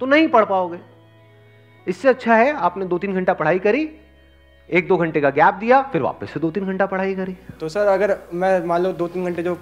तो 0.00 0.06
नहीं 0.06 0.28
पढ़ 0.28 0.44
पाओगे। 0.44 0.78
इससे 1.86 2.08
अच्छा 2.08 2.34
है 2.36 2.52
आपने 2.52 2.84
दो 2.86 2.98
तीन 2.98 3.14
घंटा 3.14 3.34
पढ़ाई 3.34 3.58
करी 3.58 3.88
एक 4.70 4.88
दो 4.88 4.96
घंटे 4.96 5.20
का 5.20 5.30
गैप 5.32 5.54
दिया 5.54 5.80
फिर 5.82 6.02
वापस 6.02 6.30
से 6.30 6.40
दो 6.40 6.50
तीन 6.50 6.66
घंटा 6.66 6.86
पढ़ाई 6.86 7.14
करी। 7.14 7.36
तो 7.60 7.68
सर 7.68 7.86
अगर 7.88 8.16
मैं 8.34 8.64
मान 8.66 8.82
लो 8.82 8.92
दो 8.92 9.06
तीन 9.08 9.24
घंटे 9.24 9.42
जो 9.42 9.56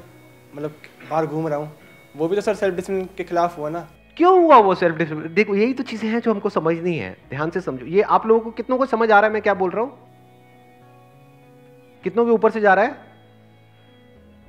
मतलब 0.54 0.74
बाहर 1.10 1.26
घूम 1.26 1.46
रहा 1.48 1.58
हूँ 1.58 1.72
वो 2.16 2.28
भी 2.28 2.36
तो 2.36 2.42
सर 2.42 2.54
सेल्फ 2.54 2.74
डिसिप्लिन 2.76 3.08
के 3.16 3.24
खिलाफ 3.24 3.58
हुआ 3.58 3.68
ना? 3.70 3.86
क्यों 4.16 4.32
हुआ 4.42 4.56
वो 4.58 4.74
सेल्फ 4.74 4.96
डिसिप्लिन 4.96 5.34
देखो 5.34 5.54
यही 5.54 5.72
तो 5.74 5.82
चीज़ें 5.82 6.08
हैं 6.10 6.20
जो 6.20 6.30
हमको 6.30 6.48
समझनी 6.50 6.96
है। 6.96 7.16
ध्यान 7.30 7.50
से 7.50 7.60
समझो। 7.60 7.86
ये 7.86 8.02
आप 8.02 8.26
लोगों 8.26 8.40
को 8.40 8.50
कितनों 8.50 8.78
को 8.78 8.86
समझ 8.86 9.10
आ 9.10 9.18
रहा 9.20 9.26
है 9.26 9.32
मैं 9.32 9.42
क्या 9.42 9.54
बोल 9.54 9.70
रहा 9.70 9.82
हूँ? 9.82 9.98
कितनों 12.04 12.24
के 12.24 12.30
ऊपर 12.30 12.50
से 12.50 12.60
जा 12.60 12.74
रहा 12.74 12.84
है? 12.84 12.96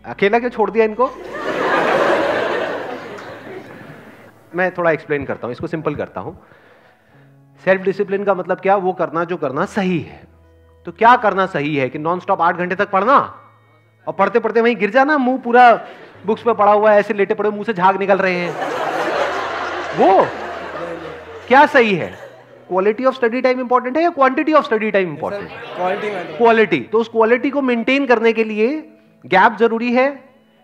अकेला 0.06 0.40
क्यों 0.40 0.50
छोड़ 0.50 0.69
दिया 0.72 0.86
इनको? 0.86 1.10
मैं 4.55 4.71
थोड़ा 4.73 4.91
एक्सप्लेन 4.91 5.25
करता 5.25 5.47
हूँ 5.47 5.51
इसको 5.51 5.67
सिंपल 5.67 5.95
करता 5.95 6.21
हूँ। 6.21 6.38
सेल्फ 7.63 7.81
डिसिप्लिन 7.81 8.23
का 8.23 8.33
मतलब 8.33 8.59
क्या? 8.59 8.75
वो 8.75 8.94
करना 8.94 9.23
जो 9.23 9.37
करना 9.37 9.66
सही 9.66 9.99
है। 9.99 10.21
तो 10.85 10.92
क्या 10.92 11.16
करना 11.16 11.45
सही 11.45 11.75
है 11.75 11.89
कि 11.89 11.99
नॉन 11.99 12.19
स्टॉप 12.19 12.42
आठ 12.42 12.57
घंटे 12.57 12.75
तक 12.75 12.89
पढ़ना? 12.89 13.18
और 14.07 14.13
पढ़ते 14.13 14.39
पढ़ते 14.39 14.61
वहीं 14.61 14.75
गिर 14.75 14.89
जाना? 14.89 15.18
मुँह 15.18 15.37
पूरा 15.37 15.71
बुक्स 16.25 16.44
पे 16.44 16.54
पड़ा 16.54 16.71
हुआ 16.71 16.92
है 16.92 16.99
ऐसे 16.99 17.13
लेटे 17.13 17.33
पड़े 17.33 17.49
मुँह 17.49 17.63
से 17.63 17.73
झाग 17.73 17.99
निकल 17.99 18.18
रहे 18.18 18.35
हैं। 18.35 18.51
वो 19.97 20.25
क्या 21.47 21.66
सही 21.66 21.94
है? 21.95 22.09
Quality 22.69 23.06
of 23.06 23.16
study 23.16 23.42
time 23.42 23.59
important 23.59 23.97
है 23.97 24.04
या 24.04 24.09
quantity 24.09 24.54
of 24.54 24.66
study 24.66 24.92
time 24.92 25.09
important 25.09 25.49
है? 25.49 25.75
क्वालिटी 25.75 26.09
तो 26.09 26.37
क्वालिटी 26.37 26.80
तो 26.92 26.97
उस 26.97 27.09
क्वालिटी 27.09 27.49
को 27.49 27.61
मेंटेन 27.61 28.06
करने 28.06 28.33
के 28.33 28.44
लिए 28.44 28.68
गैप 29.25 29.57
ज़रूरी 29.59 29.92
है 29.94 30.07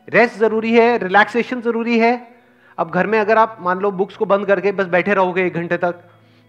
रेस्ट 0.07 0.37
ज़रूरी 0.39 0.73
है 0.73 0.97
रिलैक्सेशन 0.97 1.61
ज़रूरी 1.61 1.99
है 1.99 2.32
अब 2.77 2.91
घर 2.91 3.07
में 3.07 3.19
अगर 3.19 3.37
आप 3.37 3.57
मान 3.61 3.79
लो 3.79 3.91
बुक्स 3.93 4.15
को 4.15 4.25
बंद 4.25 4.45
करके 4.45 4.71
बस 4.71 4.85
बैठे 4.87 5.13
रहोगे 5.13 5.45
एक 5.45 5.53
घंटे 5.53 5.77
तक 5.77 5.99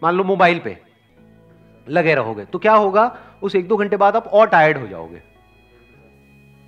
मान 0.02 0.14
लो 0.14 0.24
मोबाइल 0.24 0.58
पे 0.58 0.76
लगे 1.86 2.14
रहोगे 2.14 2.44
तो 2.44 2.58
क्या 2.58 2.74
होगा? 2.74 3.16
उस 3.42 3.54
एक 3.56 3.68
दो 3.68 3.76
घंटे 3.76 3.96
बाद 3.96 4.16
आप 4.16 4.26
और 4.28 4.46
टायर्ड 4.48 4.78
हो 4.78 4.86
जाओगे। 4.86 5.22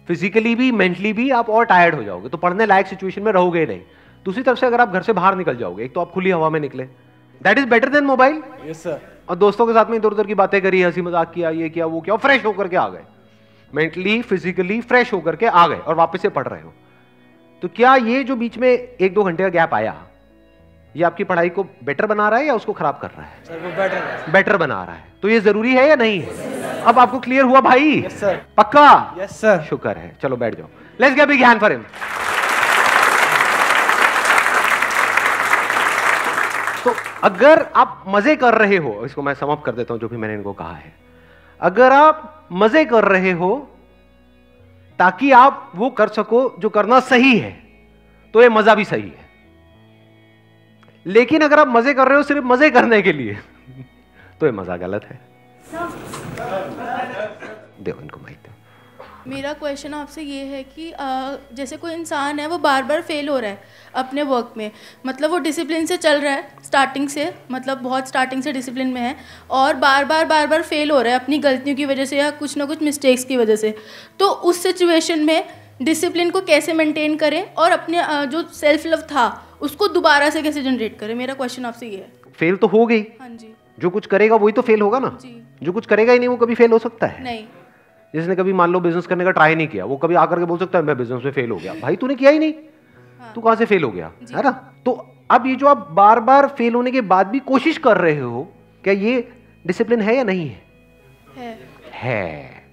फिजिकली 0.09 0.55
भी 0.55 0.71
मेंटली 0.75 1.13
भी 1.13 1.31
आप 1.33 1.51
और 1.51 1.65
टायर्ड 1.67 1.95
हो 1.95 2.03
जाओगे 2.03 2.29
तो 2.29 2.39
पढ़ने 2.39 2.67
लायक 2.67 2.87
सिचुएशन 2.87 3.23
में 3.23 3.33
रहोगे 3.33 3.61
ही 3.61 3.67
नहीं। 3.67 3.81
दूसरी 4.27 4.43
तरफ़ 4.43 4.59
से 4.59 4.67
अगर 4.67 4.81
आप 4.81 4.93
घर 4.93 5.03
से 5.03 5.13
बाहर 5.13 5.37
निकल 5.37 5.57
जाओगे 5.57 5.85
एक 5.85 5.95
तो 5.95 6.01
आप 6.01 6.11
खुली 6.11 6.31
हवा 6.31 6.51
में 6.51 6.61
निकले। 6.61 6.85
That 7.41 7.59
is 7.59 7.67
better 7.67 7.89
than 7.89 8.05
mobile 8.05 8.43
yes 8.67 8.83
sir 8.83 9.01
और 9.29 9.37
दोस्तों 9.37 9.67
के 9.67 9.73
साथ 9.73 9.91
में 9.91 9.97
इधर 9.99 10.09
उधर 10.09 10.27
की 10.27 10.35
बातें 10.37 10.61
करी 10.63 10.83
हँसी 10.83 11.03
मज़ाक 11.03 11.33
किया 11.33 11.51
ये 11.53 11.69
किया 11.69 11.87
वो 11.87 12.01
किया 12.01 12.17
फ्रेश 12.19 12.45
होकर 12.45 12.69
के 12.69 12.77
आ 12.77 12.89
गए। 12.89 13.05
मेंटली 13.71 14.21
फिजिकली 14.23 14.81
फ्रेश 14.83 15.13
होकर 15.13 15.37
के 15.37 15.47
आ 15.47 15.67
गए 15.69 15.79
और 15.79 15.95
वापस 15.95 16.23
से 16.23 16.29
पढ़ 16.31 16.47
रहे 16.49 16.63
हो। 16.63 16.73
तो 17.63 17.69
क्या 17.69 17.95
ये 17.97 18.23
जो 18.25 18.35
बीच 18.37 18.57
में 18.59 18.69
एक 18.69 19.15
दो 19.15 19.23
घंटे 19.25 19.43
का 19.43 19.49
गैप 19.51 19.75
आया 19.75 19.95
ये 20.95 21.03
आपकी 21.05 21.25
पढ़ाई 21.25 21.49
को 21.49 21.63
बेटर 21.85 22.07
बना 22.07 22.29
रहा 22.29 22.39
है 22.39 22.47
या 22.47 22.55
उसको 22.55 22.73
खराब 22.73 22.99
कर 22.99 23.09
रहा 23.09 23.23
है? 23.23 23.45
सर 23.45 23.59
वो 23.59 23.71
बेटर 23.77 24.31
बेटर 24.33 24.57
बना 24.57 24.83
रहा 24.85 24.95
है। 24.95 25.05
तो 25.23 25.29
ये 25.29 25.41
ज़रूरी 25.41 25.75
है 25.75 25.87
या 25.89 25.97
नहीं 25.97 26.21
है? 26.21 26.83
अब 26.83 26.99
आपको 26.99 27.19
क्लियर 27.21 27.45
हुआ 27.45 27.61
भाई? 27.61 28.03
यस 28.07 28.21
सर 28.21 28.41
पक्का? 28.57 29.15
यस 29.19 29.31
सर 29.41 29.63
शुक्र 29.69 29.97
है। 29.99 30.17
चलो 30.23 30.37
बैठ 30.37 30.57
जाओ। 30.57 30.67
Let's 31.01 31.17
get 31.17 31.29
big 31.29 31.43
hand 31.45 31.61
for 31.61 31.73
him 31.73 31.83
तो 36.85 36.95
अगर 37.25 37.67
आप 37.77 38.05
मज़े 38.09 38.37
कर 38.37 38.55
रहे 38.55 38.77
हो 38.77 39.01
इसको 39.05 39.23
मैं 39.23 39.35
समाप्त 39.35 39.65
कर 39.67 39.73
देता 39.73 39.95
हूँ 39.95 40.01
जो 40.01 40.09
भी 40.09 40.17
मैंने 40.17 40.35
इनको 40.35 40.53
कहा 40.53 40.75
है। 40.75 40.93
अगर 41.61 41.93
आप 41.93 42.47
मज़े 42.53 42.85
कर 42.85 43.05
रहे 43.05 43.33
हो 43.33 43.51
ताकि 44.99 45.31
आप 45.33 45.73
वो 45.75 45.91
कर 45.91 46.09
सको 46.09 46.57
जो 46.59 46.69
करना 46.69 47.01
सही 47.01 47.39
है। 47.39 47.51
तो 48.35 48.43
ये 48.43 48.49
मज़ा 48.49 48.75
भी 48.75 48.85
सही 48.85 49.03
है। 49.03 49.25
लेकिन 51.07 51.43
अगर 51.43 51.59
आप 51.59 51.69
मज़े 51.69 51.95
कर 51.95 52.09
रहे 52.09 52.17
हो 52.17 52.23
सिर्फ़ 52.23 52.45
मज़े 52.45 52.71
करने 52.71 53.03
के 53.03 53.13
लिए 53.13 53.35
तो 54.41 54.47
ये 54.47 54.53
मज़ा 54.53 54.77
गलत 54.77 55.05
है। 55.05 55.21
देखो 57.81 58.01
इनको 58.01 58.21
दो 58.21 58.36
मेरा 59.27 59.53
क्वेश्चन 59.53 59.95
आपसे 59.95 60.23
ये 60.23 60.43
है 60.45 60.63
कि 60.65 60.91
आ, 60.93 61.37
जैसे 61.55 61.77
कोई 61.77 61.93
इंसान 61.93 62.39
है 62.39 62.47
वो 62.47 62.59
बार 62.59 62.83
बार 62.83 63.01
फेल 63.03 63.29
हो 63.29 63.39
रहा 63.39 63.51
है 63.51 63.59
अपने 63.95 64.23
वर्क 64.23 64.53
में। 64.57 64.71
मतलब 65.07 65.31
वो 65.31 65.39
डिसिप्लिन 65.39 65.87
से 65.87 65.97
चल 65.97 66.21
रहा 66.21 66.33
है 66.33 66.49
स्टार्टिंग 66.65 67.09
से 67.09 67.33
मतलब 67.51 67.79
बहुत 67.79 68.09
स्टार्टिंग 68.09 68.43
से 68.43 68.53
डिसिप्लिन 68.53 68.89
में 68.89 69.01
है 69.01 69.15
और 69.51 69.75
बार 69.77 70.05
बार 70.05 70.25
बार 70.25 70.47
बार 70.47 70.63
फेल 70.63 70.91
हो 70.91 71.01
रहा 71.01 71.13
है 71.13 71.21
अपनी 71.21 71.39
गलतियों 71.39 71.77
की 71.77 71.85
वजह 71.85 72.05
से 72.05 72.19
या 72.19 72.31
कुछ 72.33 72.57
ना 72.57 72.65
कुछ 72.65 72.83
मिस्टेक्स 72.83 73.25
की 73.25 73.37
वजह 73.37 73.57
से। 73.57 73.75
तो 74.19 74.29
उस 74.29 74.63
सिचुएशन 74.63 75.25
में 75.25 75.45
डिसिप्लिन 75.83 76.31
को 76.31 76.41
कैसे 76.43 76.73
मेंटेन 76.73 77.17
करें 77.17 77.43
और 77.55 77.71
अपने 77.71 77.99
आ, 77.99 78.25
जो 78.25 78.43
सेल्फ 78.55 78.87
लव 78.87 79.01
था 79.03 79.27
उसको 79.61 79.89
दोबारा 79.89 80.31
से 80.31 80.43
कैसे 80.43 80.63
जनरेट 80.63 80.99
करें? 80.99 81.15
मेरा 81.15 81.35
क्वेश्चन 81.35 81.65
आपसे 81.65 81.87
ये 81.87 81.97
है। 81.97 82.13
फेल 82.39 82.57
तो 82.57 82.67
हो 82.67 82.87
गई। 82.87 83.01
हाँ 83.21 83.29
जी। 83.31 83.55
जो 83.79 83.91
कुछ 83.91 84.07
करेगा 84.07 84.37
वही 84.37 84.53
तो 84.53 84.63
फेल 84.63 84.81
होगा 84.81 84.99
ना? 84.99 85.19
जी। 85.23 85.43
जो 85.63 85.73
कुछ 85.73 85.87
करेगा 85.87 86.13
ही 86.13 86.19
नहीं 86.19 86.29
वो 86.29 86.37
कभी 86.37 86.55
फेल 86.55 86.73
हो 86.73 86.79
सकता 86.79 87.07
है। 87.07 87.23
नहीं। 87.25 87.45
जिसने 88.17 88.35
कभी 88.37 88.53
मान 88.53 88.73
लो 88.73 88.81
बिज़नेस 88.81 89.07
करने 89.07 89.25
का 89.25 89.31
ट्राई 89.31 89.55
नहीं 89.55 89.69
किया 89.69 89.85
वो 89.85 89.97
कभी 89.97 90.15
आकर 90.17 90.39
के 90.39 90.45
बोल 90.45 90.59
सकता 90.59 90.79
है 90.79 90.85
मैं 90.85 90.97
बिज़नेस 90.99 91.25
में 91.25 91.33
फेल 91.33 91.51
हो 91.51 91.57
गया। 91.57 91.75
भाई 91.75 91.97
तूने 91.97 92.15
किया 92.15 92.31
ही 92.31 92.39
नहीं। 92.39 92.53
हाँ। 93.21 93.33
तू 93.35 93.41
कहाँ 93.41 93.57
से 93.57 93.65
फेल 93.67 93.85
हो 93.85 93.91
गया 93.91 94.11
है 94.31 94.43
ना? 94.43 94.51
तो 94.87 94.93
अब 95.31 95.47
ये 95.47 95.55
जो 95.55 95.67
आप 95.67 95.89
बार 95.93 96.21
बार 96.21 96.47
फेल 96.49 96.75
होने 96.75 96.91
के 96.91 97.01
बाद 97.03 97.27
भी 97.27 97.39
कोशिश 97.39 97.79
कर 97.79 97.97
रहे 97.97 98.19
हो 98.19 98.43
क्या 98.85 98.95
ये 98.95 99.29
डिसिप्लिन 99.65 100.01
है 100.01 100.17
या 100.17 100.25
नहीं 100.25 100.49
है? 100.49 101.59
है। 101.93 102.65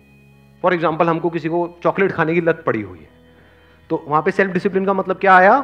फॉर 0.63 0.73
एग्ज़ाम्पल 0.73 1.09
हमको 1.09 1.29
किसी 1.29 1.49
को 1.49 1.67
चॉकलेट 1.83 2.11
खाने 2.11 2.33
की 2.33 2.41
लत 2.41 2.63
पड़ी 2.65 2.81
हुई 2.81 2.99
है। 2.99 3.09
तो 3.89 4.03
वहाँ 4.07 4.21
पे 4.21 4.31
सेल्फ 4.31 4.51
डिसिप्लिन 4.53 4.85
का 4.85 4.93
मतलब 4.93 5.17
क्या 5.17 5.35
आया? 5.35 5.59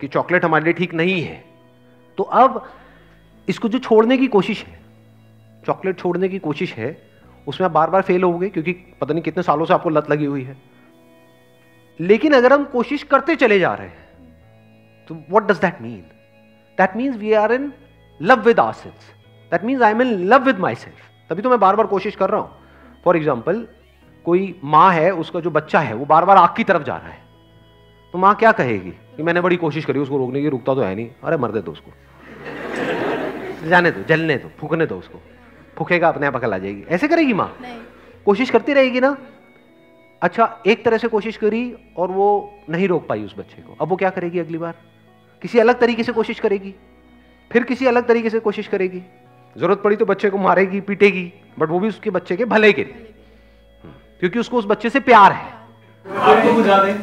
कि 0.00 0.08
चॉकलेट 0.08 0.44
हमारे 0.44 0.64
लिए 0.64 0.72
ठीक 0.72 0.94
नहीं 0.94 1.20
है। 1.22 1.44
तो 2.18 2.22
अब 2.22 2.62
इसको 3.48 3.68
जो 3.68 3.78
छोड़ने 3.78 4.16
की 4.18 4.26
कोशिश 4.26 4.64
है 4.64 4.78
चॉकलेट 5.66 5.98
छोड़ने 5.98 6.28
की 6.28 6.38
कोशिश 6.38 6.72
है 6.74 6.90
उसमें 7.50 7.64
आप 7.66 7.72
बार 7.72 7.90
बार 7.90 8.02
फेल 8.02 8.22
होगे, 8.22 8.48
क्योंकि 8.48 8.72
पता 9.00 9.12
नहीं 9.12 9.22
कितने 9.22 9.42
सालों 9.42 9.66
से 9.66 9.74
आपको 9.74 9.90
लत 9.90 10.10
लगी 10.10 10.24
हुई 10.26 10.42
है। 10.42 10.56
लेकिन 12.00 12.32
अगर 12.32 12.52
हम 12.52 12.64
कोशिश 12.72 13.02
करते 13.04 13.36
चले 13.36 13.58
जा 13.58 13.74
रहे 13.74 13.86
हैं 13.86 14.08
तो 15.08 15.14
what 15.14 15.50
does 15.50 15.60
that 15.60 15.80
mean 15.82 16.00
that 16.78 16.96
means 16.96 17.16
we 17.16 17.32
are 17.34 17.52
in 17.52 17.72
love 18.20 18.42
with 18.42 18.60
ourselves 18.74 19.10
that 19.52 19.64
means 19.64 19.82
I 19.82 19.92
am 19.92 20.02
in 20.02 20.14
love 20.28 20.44
with 20.44 20.58
myself 20.76 21.08
तभी 21.30 21.42
तो 21.42 21.50
मैं 21.50 21.58
बार 21.60 21.76
बार 21.76 21.86
कोशिश 21.86 22.16
कर 22.16 22.30
रहा 22.30 22.40
हूँ। 22.40 22.50
फॉर 23.04 23.16
एग्ज़ाम्पल 23.16 23.66
कोई 24.24 24.54
माँ 24.64 24.92
है, 24.92 25.10
उसका 25.12 25.40
जो 25.40 25.50
बच्चा 25.50 25.80
है, 25.80 25.94
वो 25.94 26.04
बार 26.06 26.24
बार 26.24 26.36
आग 26.36 26.54
की 26.56 26.64
तरफ़ 26.64 26.82
जा 26.82 26.96
रहा 26.96 27.08
है। 27.08 27.18
तो 28.14 28.18
माँ 28.18 28.34
क्या 28.34 28.50
कहेगी 28.52 28.90
कि 29.16 29.22
मैंने 29.22 29.40
बड़ी 29.40 29.56
कोशिश 29.56 29.84
करी, 29.84 29.98
उसको 29.98 30.18
रोकने 30.18 30.42
की, 30.42 30.48
रुकता 30.48 30.74
तो 30.74 30.80
है 30.80 30.94
नहीं। 30.94 31.08
अरे, 31.24 31.36
मर 31.36 31.50
दे 31.50 31.60
दो 31.60 31.72
उसको। 31.72 31.90
जाने 33.68 33.90
दो, 33.90 34.02
जलने 34.02 34.36
दो, 34.36 34.48
फूकने 34.58 34.86
दो 34.86 34.96
उसको। 34.96 35.20
फूकेगा 35.80 36.08
अपने 36.08 36.26
आप 36.26 36.34
अकल 36.36 36.54
आ 36.54 36.58
जाएगी। 36.58 36.82
ऐसे 36.88 37.08
करेगी 37.08 37.32
माँ? 37.32 37.48
कोशिश 38.26 38.50
करती 38.50 38.72
रहेगी 38.72 39.00
ना? 39.00 39.16
अच्छा 40.22 40.62
एक 40.66 40.84
तरह 40.84 40.98
से 40.98 41.08
कोशिश 41.08 41.36
करी 41.36 41.62
और 41.96 42.10
वो 42.10 42.26
नहीं 42.70 42.88
रोक 42.88 43.06
पाई 43.06 43.22
उस 43.24 43.34
बच्चे 43.38 43.62
को। 43.62 43.76
अब 43.80 43.88
वो 43.88 43.96
क्या 43.96 44.10
करेगी 44.10 44.38
अगली 44.38 44.58
बार? 44.58 44.74
किसी 45.42 45.58
अलग 45.58 45.78
तरीके 45.80 46.04
से 46.04 46.12
कोशिश 46.12 46.40
करेगी? 46.40 46.74
फिर 47.50 47.64
किसी 47.64 47.86
अलग 47.86 48.06
तरीके 48.08 48.30
से 48.30 48.40
कोशिश 48.40 48.68
करेगी? 48.68 49.02
ज़रूरत 49.56 49.80
पड़ी 49.84 49.96
तो 49.96 50.06
बच्चे 50.06 50.30
को 50.30 50.38
मारेगी 50.38 50.80
पीटेगी 50.80 51.32
बट 51.58 51.68
वो 51.68 51.80
भी 51.80 51.88
उसके 51.88 52.10
बच्चे 52.10 52.36
के 52.36 52.44
भले 52.44 52.72
के 52.72 52.84
लिए। 52.84 53.14
हम्म, 53.84 53.94
क्योंकि 54.20 54.38
उसको 54.38 54.58
उस 54.58 54.66
बच्चे 54.66 54.90
से 54.90 55.00
प्यार 55.00 55.32
है। 55.32 55.52
आपको 56.06 56.52
बुझा 56.52 56.82
दें। 56.84 56.94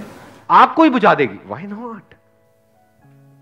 आपको 0.50 0.84
ही 0.84 0.90
बुझा 0.90 1.14
देगी। 1.16 1.40
वाई 1.48 1.64
नॉट 1.64 2.14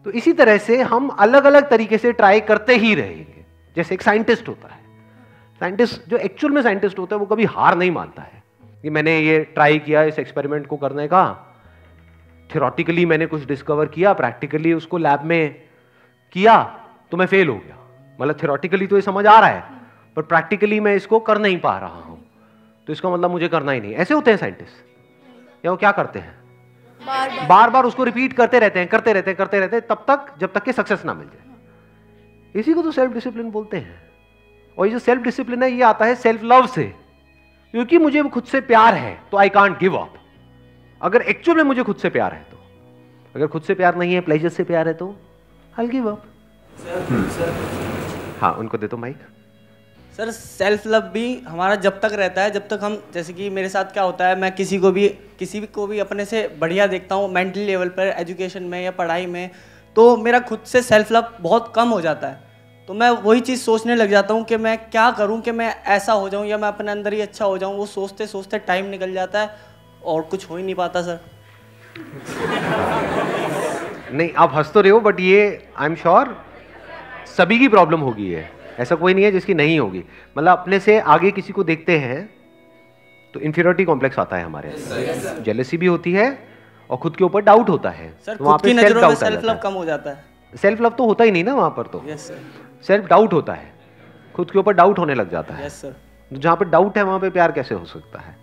तो 0.05 0.11
इसी 0.11 0.33
तरह 0.33 0.57
से 0.57 0.81
हम 0.83 1.07
अलग 1.09 1.45
अलग 1.45 1.69
तरीके 1.69 1.97
से 1.97 2.11
ट्राई 2.13 2.39
करते 2.43 2.75
ही 2.75 2.95
रहेंगे। 2.95 3.45
जैसे 3.75 3.95
एक 3.95 4.01
साइंटिस्ट 4.01 4.47
होता 4.49 4.67
है। 4.67 4.83
साइंटिस्ट, 5.59 6.01
जो 6.07 6.17
एक्चुअल 6.17 6.53
में 6.53 6.61
साइंटिस्ट 6.61 6.99
होता 6.99 7.15
है, 7.15 7.19
वो 7.19 7.25
कभी 7.25 7.45
हार 7.45 7.77
नहीं 7.77 7.91
मानता 7.91 8.21
है। 8.21 8.43
कि 8.81 8.89
मैंने 8.89 9.19
ये 9.19 9.39
ट्राई 9.43 9.79
किया, 9.79 10.03
इस 10.03 10.19
एक्सपेरिमेंट 10.19 10.67
को 10.67 10.77
करने 10.77 11.07
का। 11.07 11.53
थियोरटिकली 12.55 13.05
मैंने 13.05 13.25
कुछ 13.25 13.45
डिस्कवर 13.45 13.85
किया 13.85 14.13
प्रैक्टिकली 14.13 14.73
उसको 14.73 14.97
लैब 14.97 15.21
में 15.21 15.61
किया 16.31 16.63
तो 17.11 17.17
मैं 17.17 17.25
फेल 17.25 17.49
हो 17.49 17.55
गया। 17.55 17.77
मतलब 18.21 18.37
थियोरटिकली 18.43 18.87
तो 18.87 18.95
ये 18.95 19.01
समझ 19.01 19.25
आ 19.25 19.39
रहा 19.39 19.49
है, 19.49 19.63
पर 20.15 20.21
प्रैक्टिकली 20.21 20.79
मैं 20.79 20.95
इसको 20.95 21.19
कर 21.19 21.37
नहीं 21.37 21.59
पा 21.59 21.77
रहा 21.77 22.01
हूँ। 22.01 22.25
तो 22.87 22.93
इसका 22.93 23.09
मतलब 23.09 23.31
मुझे 23.31 23.47
करना 23.47 23.71
ही 23.71 23.81
नहीं। 23.81 23.93
ऐसे 23.93 24.13
होते 24.13 24.31
हैं 24.31 24.37
साइंटिस्ट 24.37 25.65
या 25.65 25.71
वो 25.71 25.77
क्या 25.77 25.91
करते 25.91 26.19
हैं? 26.19 26.35
बार 27.07 27.29
बार 27.29 27.47
बार 27.47 27.69
बार 27.69 27.85
उसको 27.85 28.03
रिपीट 28.03 28.33
करते 28.33 28.59
रहते 28.59 28.79
हैं, 28.79 28.87
करते 28.87 29.13
रहते 29.13 29.29
हैं, 29.29 29.37
करते 29.37 29.59
रहते 29.59 29.75
हैं, 29.75 29.87
तब 29.87 30.05
तक, 30.07 30.39
जब 30.39 30.53
तक 30.53 30.63
कि 30.63 30.73
सक्सेस 30.73 31.05
ना 31.05 31.13
मिल 31.13 31.27
जाए। 31.27 31.55
इसी 32.59 32.73
को 32.73 32.81
तो 32.81 32.91
सेल्फ 32.91 33.13
डिसिप्लिन 33.13 33.51
बोलते 33.51 33.77
हैं। 33.77 34.14
और 34.77 34.85
ये 34.85 34.91
जो 34.91 34.99
सेल्फ 34.99 35.21
डिसिप्लिन 35.21 35.63
है 35.63 35.71
ये 35.71 35.81
आता 35.83 36.05
है 36.05 36.15
सेल्फ 36.15 36.41
लव 36.43 36.67
से। 36.67 36.83
क्योंकि 37.73 37.97
मुझे 37.97 38.23
खुद 38.23 38.43
से 38.43 38.61
प्यार 38.61 38.93
है 38.93 39.17
तो 39.31 39.37
आई 39.37 39.49
कांट 39.49 39.79
गिव 39.79 39.95
अप 39.97 40.13
अगर 41.01 41.21
एक्चुअल 41.21 41.57
में 41.57 41.63
मुझे 41.63 41.83
खुद 41.83 41.95
से 41.95 42.09
प्यार 42.09 42.33
है 42.33 42.43
तो। 42.51 42.57
अगर 43.35 43.47
खुद 43.47 43.61
से 43.61 43.73
प्यार 43.73 43.95
नहीं 43.95 44.13
है 44.13 44.21
प्लेजर 44.21 44.49
से 44.49 44.63
प्यार 44.63 44.87
है 44.87 44.93
तो 44.93 45.15
आई 45.79 45.87
गिव 45.87 46.09
अप 46.11 46.23
हाँ 48.41 48.53
उनको 48.53 48.77
दे 48.77 48.87
दो 48.87 48.97
माइक 48.97 49.17
सर 50.17 50.31
सेल्फ 50.31 50.85
लव 50.87 51.01
भी 51.13 51.25
हमारा 51.47 51.75
जब 51.75 51.99
तक 52.01 52.13
रहता 52.13 52.41
है 52.41 52.51
जब 52.51 52.67
तक 52.67 52.79
हम 52.83 52.97
जैसे 53.13 53.33
कि 53.33 53.49
मेरे 53.49 53.69
साथ 53.69 53.85
क्या 53.85 54.03
होता 54.03 54.27
है 54.27 54.39
मैं 54.39 54.51
किसी 54.55 54.79
को 54.79 54.91
भी 54.91 55.07
किसी 55.39 55.59
भी 55.59 55.67
को 55.67 55.87
भी 55.87 55.99
अपने 55.99 56.25
से 56.25 56.47
बढ़िया 56.59 56.87
देखता 56.87 57.15
हूँ 57.15 57.29
मेंटली 57.29 57.65
लेवल 57.65 57.89
पर 57.89 58.07
एजुकेशन 58.07 58.63
में 58.63 58.81
या 58.83 58.91
पढ़ाई 58.91 59.25
में 59.25 59.49
तो 59.95 60.15
मेरा 60.17 60.39
खुद 60.39 60.59
से 60.65 60.81
सेल्फ 60.81 61.11
लव 61.11 61.33
बहुत 61.41 61.71
कम 61.75 61.89
हो 61.89 62.01
जाता 62.01 62.27
है। 62.27 62.44
तो 62.87 62.93
मैं 62.93 63.09
वही 63.09 63.39
चीज़ 63.41 63.61
सोचने 63.61 63.95
लग 63.95 64.09
जाता 64.09 64.33
हूँ 64.33 64.43
कि 64.45 64.57
मैं 64.57 64.77
क्या 64.89 65.09
करूँ 65.11 65.39
कि 65.41 65.51
मैं 65.51 65.69
ऐसा 65.87 66.13
हो 66.13 66.27
जाऊँ 66.29 66.45
या 66.45 66.57
मैं 66.57 66.67
अपने 66.67 66.91
अंदर 66.91 67.13
ही 67.13 67.21
अच्छा 67.21 67.45
हो 67.45 67.57
जाऊँ। 67.57 67.75
वो 67.77 67.85
सोचते 67.85 68.27
सोचते 68.27 68.57
टाइम 68.67 68.85
निकल 68.85 69.13
जाता 69.13 69.41
है 69.41 69.55
और 70.03 70.21
कुछ 70.23 70.49
हो 70.49 70.57
ही 70.57 70.63
नहीं 70.63 70.75
पाता 70.75 71.01
सर 71.01 71.19
नहीं 74.11 74.29
आप 74.37 74.51
हंस 74.55 74.71
तो 74.73 74.81
रहे 74.81 74.91
हो 74.91 74.99
बट 74.99 75.19
ये 75.19 75.39
आई 75.77 75.85
एम 75.85 75.95
श्योर 75.95 76.35
सभी 77.37 77.57
की 77.59 77.67
प्रॉब्लम 77.67 77.99
होगी 77.99 78.29
है 78.31 78.49
ऐसा 78.79 78.95
कोई 78.95 79.13
नहीं 79.13 79.25
है 79.25 79.31
जिसकी 79.31 79.53
नहीं 79.53 79.79
होगी। 79.79 80.03
मतलब 80.37 80.51
अपने 80.51 80.79
से 80.79 80.99
आगे 80.99 81.31
किसी 81.31 81.53
को 81.53 81.63
देखते 81.63 81.97
हैं 81.99 82.19
तो 83.33 83.39
इन्फीरियोरिटी 83.39 83.85
कॉम्प्लेक्स 83.85 84.19
आता 84.19 84.37
है 84.37 84.43
हमारे 84.43 84.73
जेलेसी 85.45 85.77
भी 85.77 85.87
होती 85.87 86.11
है 86.11 86.27
और 86.89 86.97
खुद 86.97 87.15
के 87.15 87.23
ऊपर 87.23 87.41
डाउट 87.41 87.69
होता 87.69 87.89
है। 87.89 88.13
सर 88.25 88.35
तो 88.35 88.43
वहाँ 88.43 88.57
पे 88.57 88.73
में 88.73 88.83
सेल्फ 88.83 89.43
लव 89.45 89.59
कम 89.63 89.73
हो 89.73 89.85
जाता 89.85 90.09
है। 90.09 90.23
सेल्फ 90.53 90.81
लव 90.81 90.89
तो 90.97 91.05
होता 91.05 91.23
ही 91.23 91.31
नहीं 91.31 91.43
ना 91.43 91.53
वहाँ 91.53 91.69
पर 91.77 91.87
तो। 91.87 92.03
यस 92.07 92.27
सर 92.27 92.63
सेल्फ 92.83 93.05
डाउट 93.05 93.33
होता 93.33 93.53
है। 93.53 93.73
खुद 94.35 94.51
के 94.51 94.59
ऊपर 94.59 94.73
डाउट 94.73 94.99
होने 94.99 95.13
लग 95.13 95.31
जाता 95.31 95.53
है। 95.53 95.65
यस 95.65 95.81
सर 95.81 95.95
जहाँ 96.31 96.55
पे 96.55 96.65
डाउट 96.65 96.97
है 96.97 97.03
वहाँ 97.03 97.19
पे 97.19 97.29
प्यार 97.29 97.51
कैसे 97.51 97.75
हो 97.75 97.85
सकता 97.85 98.19
है? 98.19 98.35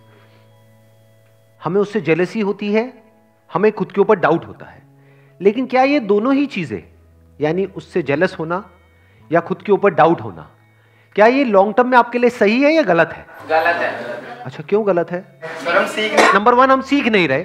हमें 1.61 1.81
उससे 1.81 2.01
जेलसी 2.01 2.41
होती 2.41 2.73
है 2.73 2.93
हमें 3.51 3.71
खुद 3.73 3.93
के 3.93 4.01
ऊपर 4.01 4.19
डाउट 4.19 4.47
होता 4.47 4.67
है। 4.67 4.83
लेकिन 5.41 5.67
क्या 5.67 5.83
ये 5.83 6.01
दोनों 6.01 6.35
ही 6.35 6.47
चीज़ें 6.47 6.83
यानी 7.41 7.65
उससे 7.67 8.03
जेलस 8.03 8.39
होना 8.39 8.65
या 9.31 9.41
खुद 9.41 9.63
के 9.63 9.73
ऊपर 9.73 9.95
डाउट 9.95 10.21
होना 10.21 10.49
क्या 11.17 11.27
ये 11.27 11.45
लॉन्ग 11.45 11.75
टर्म 11.77 11.89
में 11.89 11.97
आपके 11.99 12.19
लिए 12.19 12.31
सही 12.31 12.61
है 12.63 12.73
या 12.75 12.83
गलत 12.83 13.13
है? 13.13 13.27
गलत 13.49 13.77
है। 13.77 14.41
अच्छा 14.45 14.63
क्यों 14.63 14.87
गलत 14.87 15.11
है? 15.11 15.21
सर 15.65 15.77
हम 15.77 15.87
सीख 15.87 16.15
नहीं 16.15 16.33
नंबर 16.35 16.55
वन 16.55 16.71
हम 16.71 16.83
सीख 16.83 17.07
नहीं 17.07 17.29
रहे। 17.29 17.45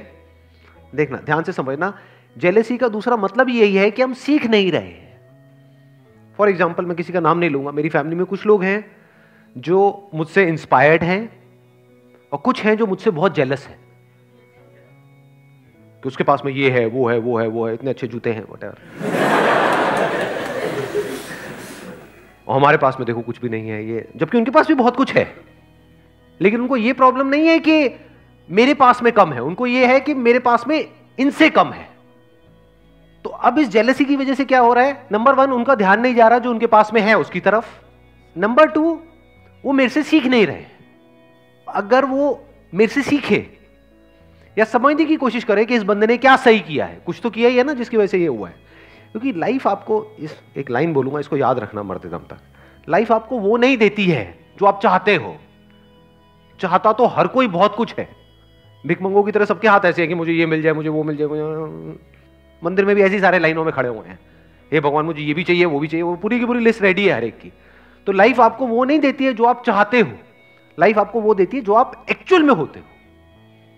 देखना 0.96 1.18
ध्यान 1.18 1.44
से 1.44 1.52
समझना। 1.52 1.94
जेलेसी 2.36 2.78
का 2.78 2.88
दूसरा 2.88 3.16
मतलब 3.18 3.50
यही 3.50 3.76
है 3.76 3.90
कि 3.92 4.02
हम 4.02 4.14
सीख 4.14 4.46
नहीं 4.46 4.72
रहे। 4.72 5.07
फॉर 6.38 6.50
एग्ज़ाम्पल 6.50 6.86
मैं 6.86 6.96
किसी 6.98 7.14
का 7.14 7.20
नाम 7.20 7.38
नहीं 7.38 7.50
लूँगा, 7.50 7.72
मेरी 7.72 7.90
फैमिली 7.90 8.16
में 8.16 8.26
कुछ 8.26 8.46
लोग 8.46 8.64
हैं 8.64 8.86
जो 9.56 10.10
मुझसे 10.14 10.44
इंस्पायर्ड 10.48 11.04
हैं 11.04 11.20
और 12.32 12.40
कुछ 12.40 12.62
हैं 12.64 12.76
जो 12.78 12.86
मुझसे 12.88 13.12
बहुत 13.12 13.36
जेलस 13.36 13.68
हैं। 13.68 13.78
कि 16.04 16.08
उसके 16.08 16.24
पास 16.24 16.42
में 16.46 16.52
ये 16.54 16.70
है, 16.72 16.86
वो 16.86 17.08
है 17.10 17.18
वो 17.18 17.38
है 17.40 17.48
वो 17.48 17.68
है, 17.68 17.74
इतने 17.74 17.90
अच्छे 17.90 18.08
जूते 18.08 18.34
हैं 18.34 18.44
वट 18.52 18.64
और 22.48 22.56
हमारे 22.56 22.78
पास 22.78 22.96
में 23.00 23.06
देखो 23.06 23.22
कुछ 23.22 23.42
भी 23.42 23.50
नहीं 23.50 23.70
है 23.70 23.84
ये, 23.86 24.08
जबकि 24.16 24.38
उनके 24.38 24.52
पास 24.52 24.68
भी 24.68 24.74
बहुत 24.74 24.96
कुछ 24.96 25.14
है। 25.14 25.28
लेकिन 26.40 26.62
उनको 26.62 26.78
ये 26.78 26.94
प्रॉब्लम 26.94 27.28
नहीं 27.28 27.48
है 27.48 27.60
कि 27.60 27.90
मेरे 28.50 28.74
पास 28.74 29.02
में 29.04 29.12
कम 29.14 29.34
है, 29.34 29.42
उनको 29.42 29.68
ये 29.68 29.86
है 29.86 30.00
कि 30.00 30.14
मेरे 30.14 30.40
पास 30.40 30.68
में 30.68 30.86
इनसे 31.20 31.50
कम 31.50 31.72
है। 31.72 31.88
तो 33.28 33.32
अब 33.32 33.58
इस 33.60 33.68
जेलसी 33.68 34.06
की 34.06 34.16
वजह 34.16 34.34
से 34.34 34.46
क्या 34.46 34.60
हो 34.60 34.74
रहा 34.74 34.84
है? 34.84 35.08
नंबर 35.12 35.36
वन 35.36 35.52
उनका 35.52 35.76
ध्यान 35.76 36.02
नहीं 36.02 36.16
जा 36.16 36.28
रहा 36.28 36.40
जो 36.40 36.52
उनके 36.52 36.68
पास 36.68 36.94
में 36.94 37.02
है 37.02 37.18
उसकी 37.18 37.40
तरफ़। 37.40 37.66
नंबर 38.38 38.68
टू 38.68 39.00
वो 39.64 39.72
मेरे 39.72 39.90
से 39.90 40.04
सीख 40.04 40.26
नहीं 40.26 40.46
रहे। 40.48 40.64
अगर 41.68 42.06
वो 42.06 42.44
मेरे 42.74 42.94
से 42.94 43.02
सीखे 43.02 43.46
या 44.58 44.66
समझने 44.66 45.06
की 45.06 45.16
कोशिश 45.16 45.44
करे 45.44 45.66
कि 45.66 45.76
इस 45.76 45.84
बंदे 45.84 46.08
ने 46.08 46.18
क्या 46.18 46.36
सही 46.36 46.60
किया 46.60 46.86
है, 46.86 47.02
कुछ 47.06 47.20
तो 47.24 47.30
किया 47.30 47.50
ही 47.50 47.58
है 47.58 47.64
ना, 47.64 47.74
जिसकी 47.74 47.98
वजह 47.98 48.08
से 48.08 48.18
ये 48.18 48.28
हुआ 48.28 48.48
है। 48.48 48.56
क्योंकि 49.12 49.40
लाइफ 49.40 49.68
आपको 49.68 50.06
इस, 50.20 50.40
एक 50.58 50.70
लाइन 50.70 50.94
बोलूँगा, 50.94 51.20
इसको 51.20 51.38
याद 51.38 51.60
रखना 51.60 51.84
मरते 51.84 52.10
दम 52.10 52.18
तक। 52.18 52.38
लाइफ 52.90 53.12
आपको 53.12 53.40
वो 53.40 53.58
नहीं 53.58 53.78
देती 53.78 54.06
है 54.06 54.40
जो 54.60 54.66
आप 54.66 54.80
चाहते 54.84 55.16
हो। 55.16 55.36
चाहता 56.60 56.94
तो 56.94 57.06
हर 57.06 57.28
कोई 57.28 57.48
बहुत 57.48 57.76
कुछ 57.76 57.96
है। 58.00 58.10
भिकमंगों 58.86 59.24
की 59.24 59.32
तरह 59.32 59.46
सबके 59.46 59.68
हाथ 59.68 59.86
ऐसे 59.86 60.02
हैं 60.02 60.10
कि 60.10 60.16
मुझे 60.16 60.34
ये 60.34 60.46
मिल 60.46 60.62
जाए, 60.62 60.74
मुझे 60.74 60.90
वो 60.90 61.04
मिल 61.04 61.18
जाए, 61.18 61.28
मुझे 61.28 62.17
मंदिर 62.64 62.86
में 62.86 62.96
भी 62.96 63.02
ऐसी 63.02 63.20
सारे 63.20 63.40
लाइनों 63.40 63.64
में 63.64 63.74
खड़े 63.74 63.90
हुए 63.90 64.08
हैं। 64.08 64.20
हे 64.74 64.80
भगवान 64.80 65.06
मुझे 65.06 65.22
ये 65.22 65.34
भी 65.34 65.44
चाहिए 65.44 65.66
वो 65.66 65.80
भी 65.80 65.88
चाहिए 65.88 66.04
वो 66.04 66.16
पूरी 66.16 66.40
की 66.40 66.46
पूरी 66.46 66.60
लिस्ट 66.60 66.82
रेडी 66.82 67.08
है 67.08 67.14
हर 67.14 67.24
एक 67.24 67.40
की। 67.40 67.52
तो 68.06 68.12
लाइफ 68.12 68.40
आपको 68.40 68.68
वो 68.68 68.84
नहीं 68.86 69.00
देती 69.00 69.26
है 69.26 69.34
जो 69.34 69.46
आप 69.46 69.64
चाहते 69.66 70.00
हो। 70.00 70.12
लाइफ 70.80 70.98
आपको 70.98 71.22
वो 71.22 71.34
देती 71.36 71.58
है 71.58 71.64
जो 71.64 71.74
आप 71.74 72.06
एक्चुअल 72.12 72.44
में 72.44 72.54
होते 72.54 72.80
हो। 72.80 72.86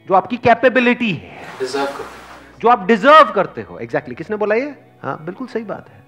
जो 0.08 0.14
आपकी 0.14 0.38
कैपेबिलिटी 0.38 1.12
है। 1.14 1.38
जो 2.60 2.70
आप 2.70 2.86
डिजर्व 2.86 3.32
करते 3.32 3.62
हो। 3.62 3.80
Exactly 3.80 3.86
exactly. 3.86 4.18
किसने 4.18 4.38
बोला 4.38 4.56
ये? 4.56 4.76
हाँ 5.04 5.26
बिल्कुल 5.26 5.48
सही 5.48 5.64
बात 5.64 5.90
है। 5.90 6.04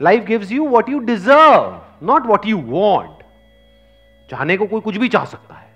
Life 0.00 0.24
gives 0.24 0.52
you 0.52 0.68
what 0.68 0.88
you 0.88 0.98
deserve 0.98 1.80
not 2.02 2.26
what 2.26 2.46
you 2.46 2.58
want 2.58 3.24
चाहने 4.30 4.56
को 4.56 4.66
कोई 4.66 4.80
कुछ 4.80 4.96
भी 4.96 5.08
चाह 5.08 5.24
सकता 5.24 5.54
है। 5.54 5.66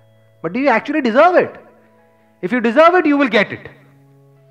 But 0.44 0.50
do 0.50 0.60
you 0.60 0.72
actually 0.72 1.00
deserve 1.00 1.38
it 1.38 1.52
if 2.42 2.54
you 2.54 2.60
deserve 2.60 2.98
it 2.98 3.06
you 3.06 3.18
will 3.18 3.28
get 3.28 3.52
it 3.52 3.79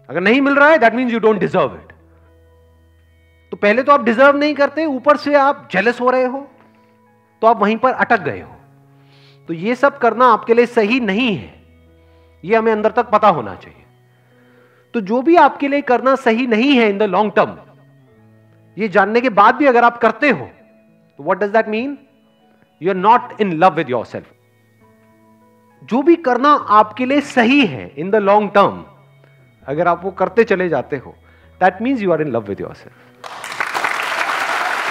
अगर 0.09 0.21
नहीं 0.21 0.41
मिल 0.41 0.55
रहा 0.55 0.69
है 0.69 0.77
that 0.77 0.93
means 0.93 1.13
you 1.13 1.19
don't 1.19 1.39
deserve 1.39 1.73
it 1.75 1.93
तो 3.51 3.57
पहले 3.57 3.83
तो 3.83 3.91
आप 3.91 4.03
डिजर्व 4.03 4.37
नहीं 4.37 4.53
करते, 4.55 4.85
ऊपर 4.85 5.17
से 5.17 5.33
आप 5.35 5.67
जेलस 5.71 6.01
हो 6.01 6.09
रहे 6.09 6.25
हो 6.25 6.47
तो 7.41 7.47
आप 7.47 7.61
वहीं 7.61 7.77
पर 7.77 7.91
अटक 7.93 8.21
गए 8.21 8.39
हो। 8.41 8.55
तो 9.49 9.53
ये 9.53 9.75
सब 9.75 9.97
करना 9.97 10.25
आपके 10.25 10.53
लिए 10.53 10.65
सही 10.67 10.99
नहीं 10.99 11.35
है। 11.35 11.53
ये 12.43 12.55
हमें 12.55 12.71
अंदर 12.71 12.91
तक 12.91 13.09
पता 13.09 13.27
होना 13.29 13.55
चाहिए। 13.55 13.85
तो 14.95 15.01
जो 15.01 15.21
भी 15.21 15.35
आपके 15.37 15.67
लिए 15.67 15.81
करना 15.83 16.15
सही 16.17 16.47
नहीं 16.47 16.75
है 16.77 16.89
इन 16.89 16.97
द 16.97 17.03
लॉन्ग 17.05 17.31
टर्म 17.35 17.57
ये 18.77 18.87
जानने 18.89 19.21
के 19.21 19.29
बाद 19.31 19.55
भी 19.55 19.65
अगर 19.65 19.83
आप 19.83 19.97
करते 19.97 20.29
हो 20.29 20.45
तो 20.45 21.23
what 21.23 21.37
does 21.37 21.49
that 21.49 21.67
mean 21.67 21.97
you 22.81 22.89
are 22.89 22.97
not 22.97 23.41
in 23.41 23.51
love 23.53 23.73
with 23.75 23.89
yourself 24.05 24.31
जो 25.81 26.01
भी 26.01 26.15
करना 26.27 26.53
आपके 26.77 27.05
लिए 27.05 27.21
सही 27.27 27.65
है 27.65 27.91
इन 27.97 28.11
द 28.11 28.15
लॉन्ग 28.15 28.51
टर्म 28.53 28.83
अगर 29.67 29.87
आप 29.87 30.03
वो 30.03 30.11
करते 30.19 30.43
चले 30.43 30.69
जाते 30.69 30.97
हो 31.05 31.15
that 31.61 31.81
means 31.81 32.01
you 32.01 32.11
are 32.13 32.21
in 32.21 32.31
love 32.33 32.47
with 32.49 32.61
yourself 32.75 33.07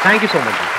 thank 0.07 0.23
you 0.23 0.29
so 0.29 0.41
much 0.41 0.78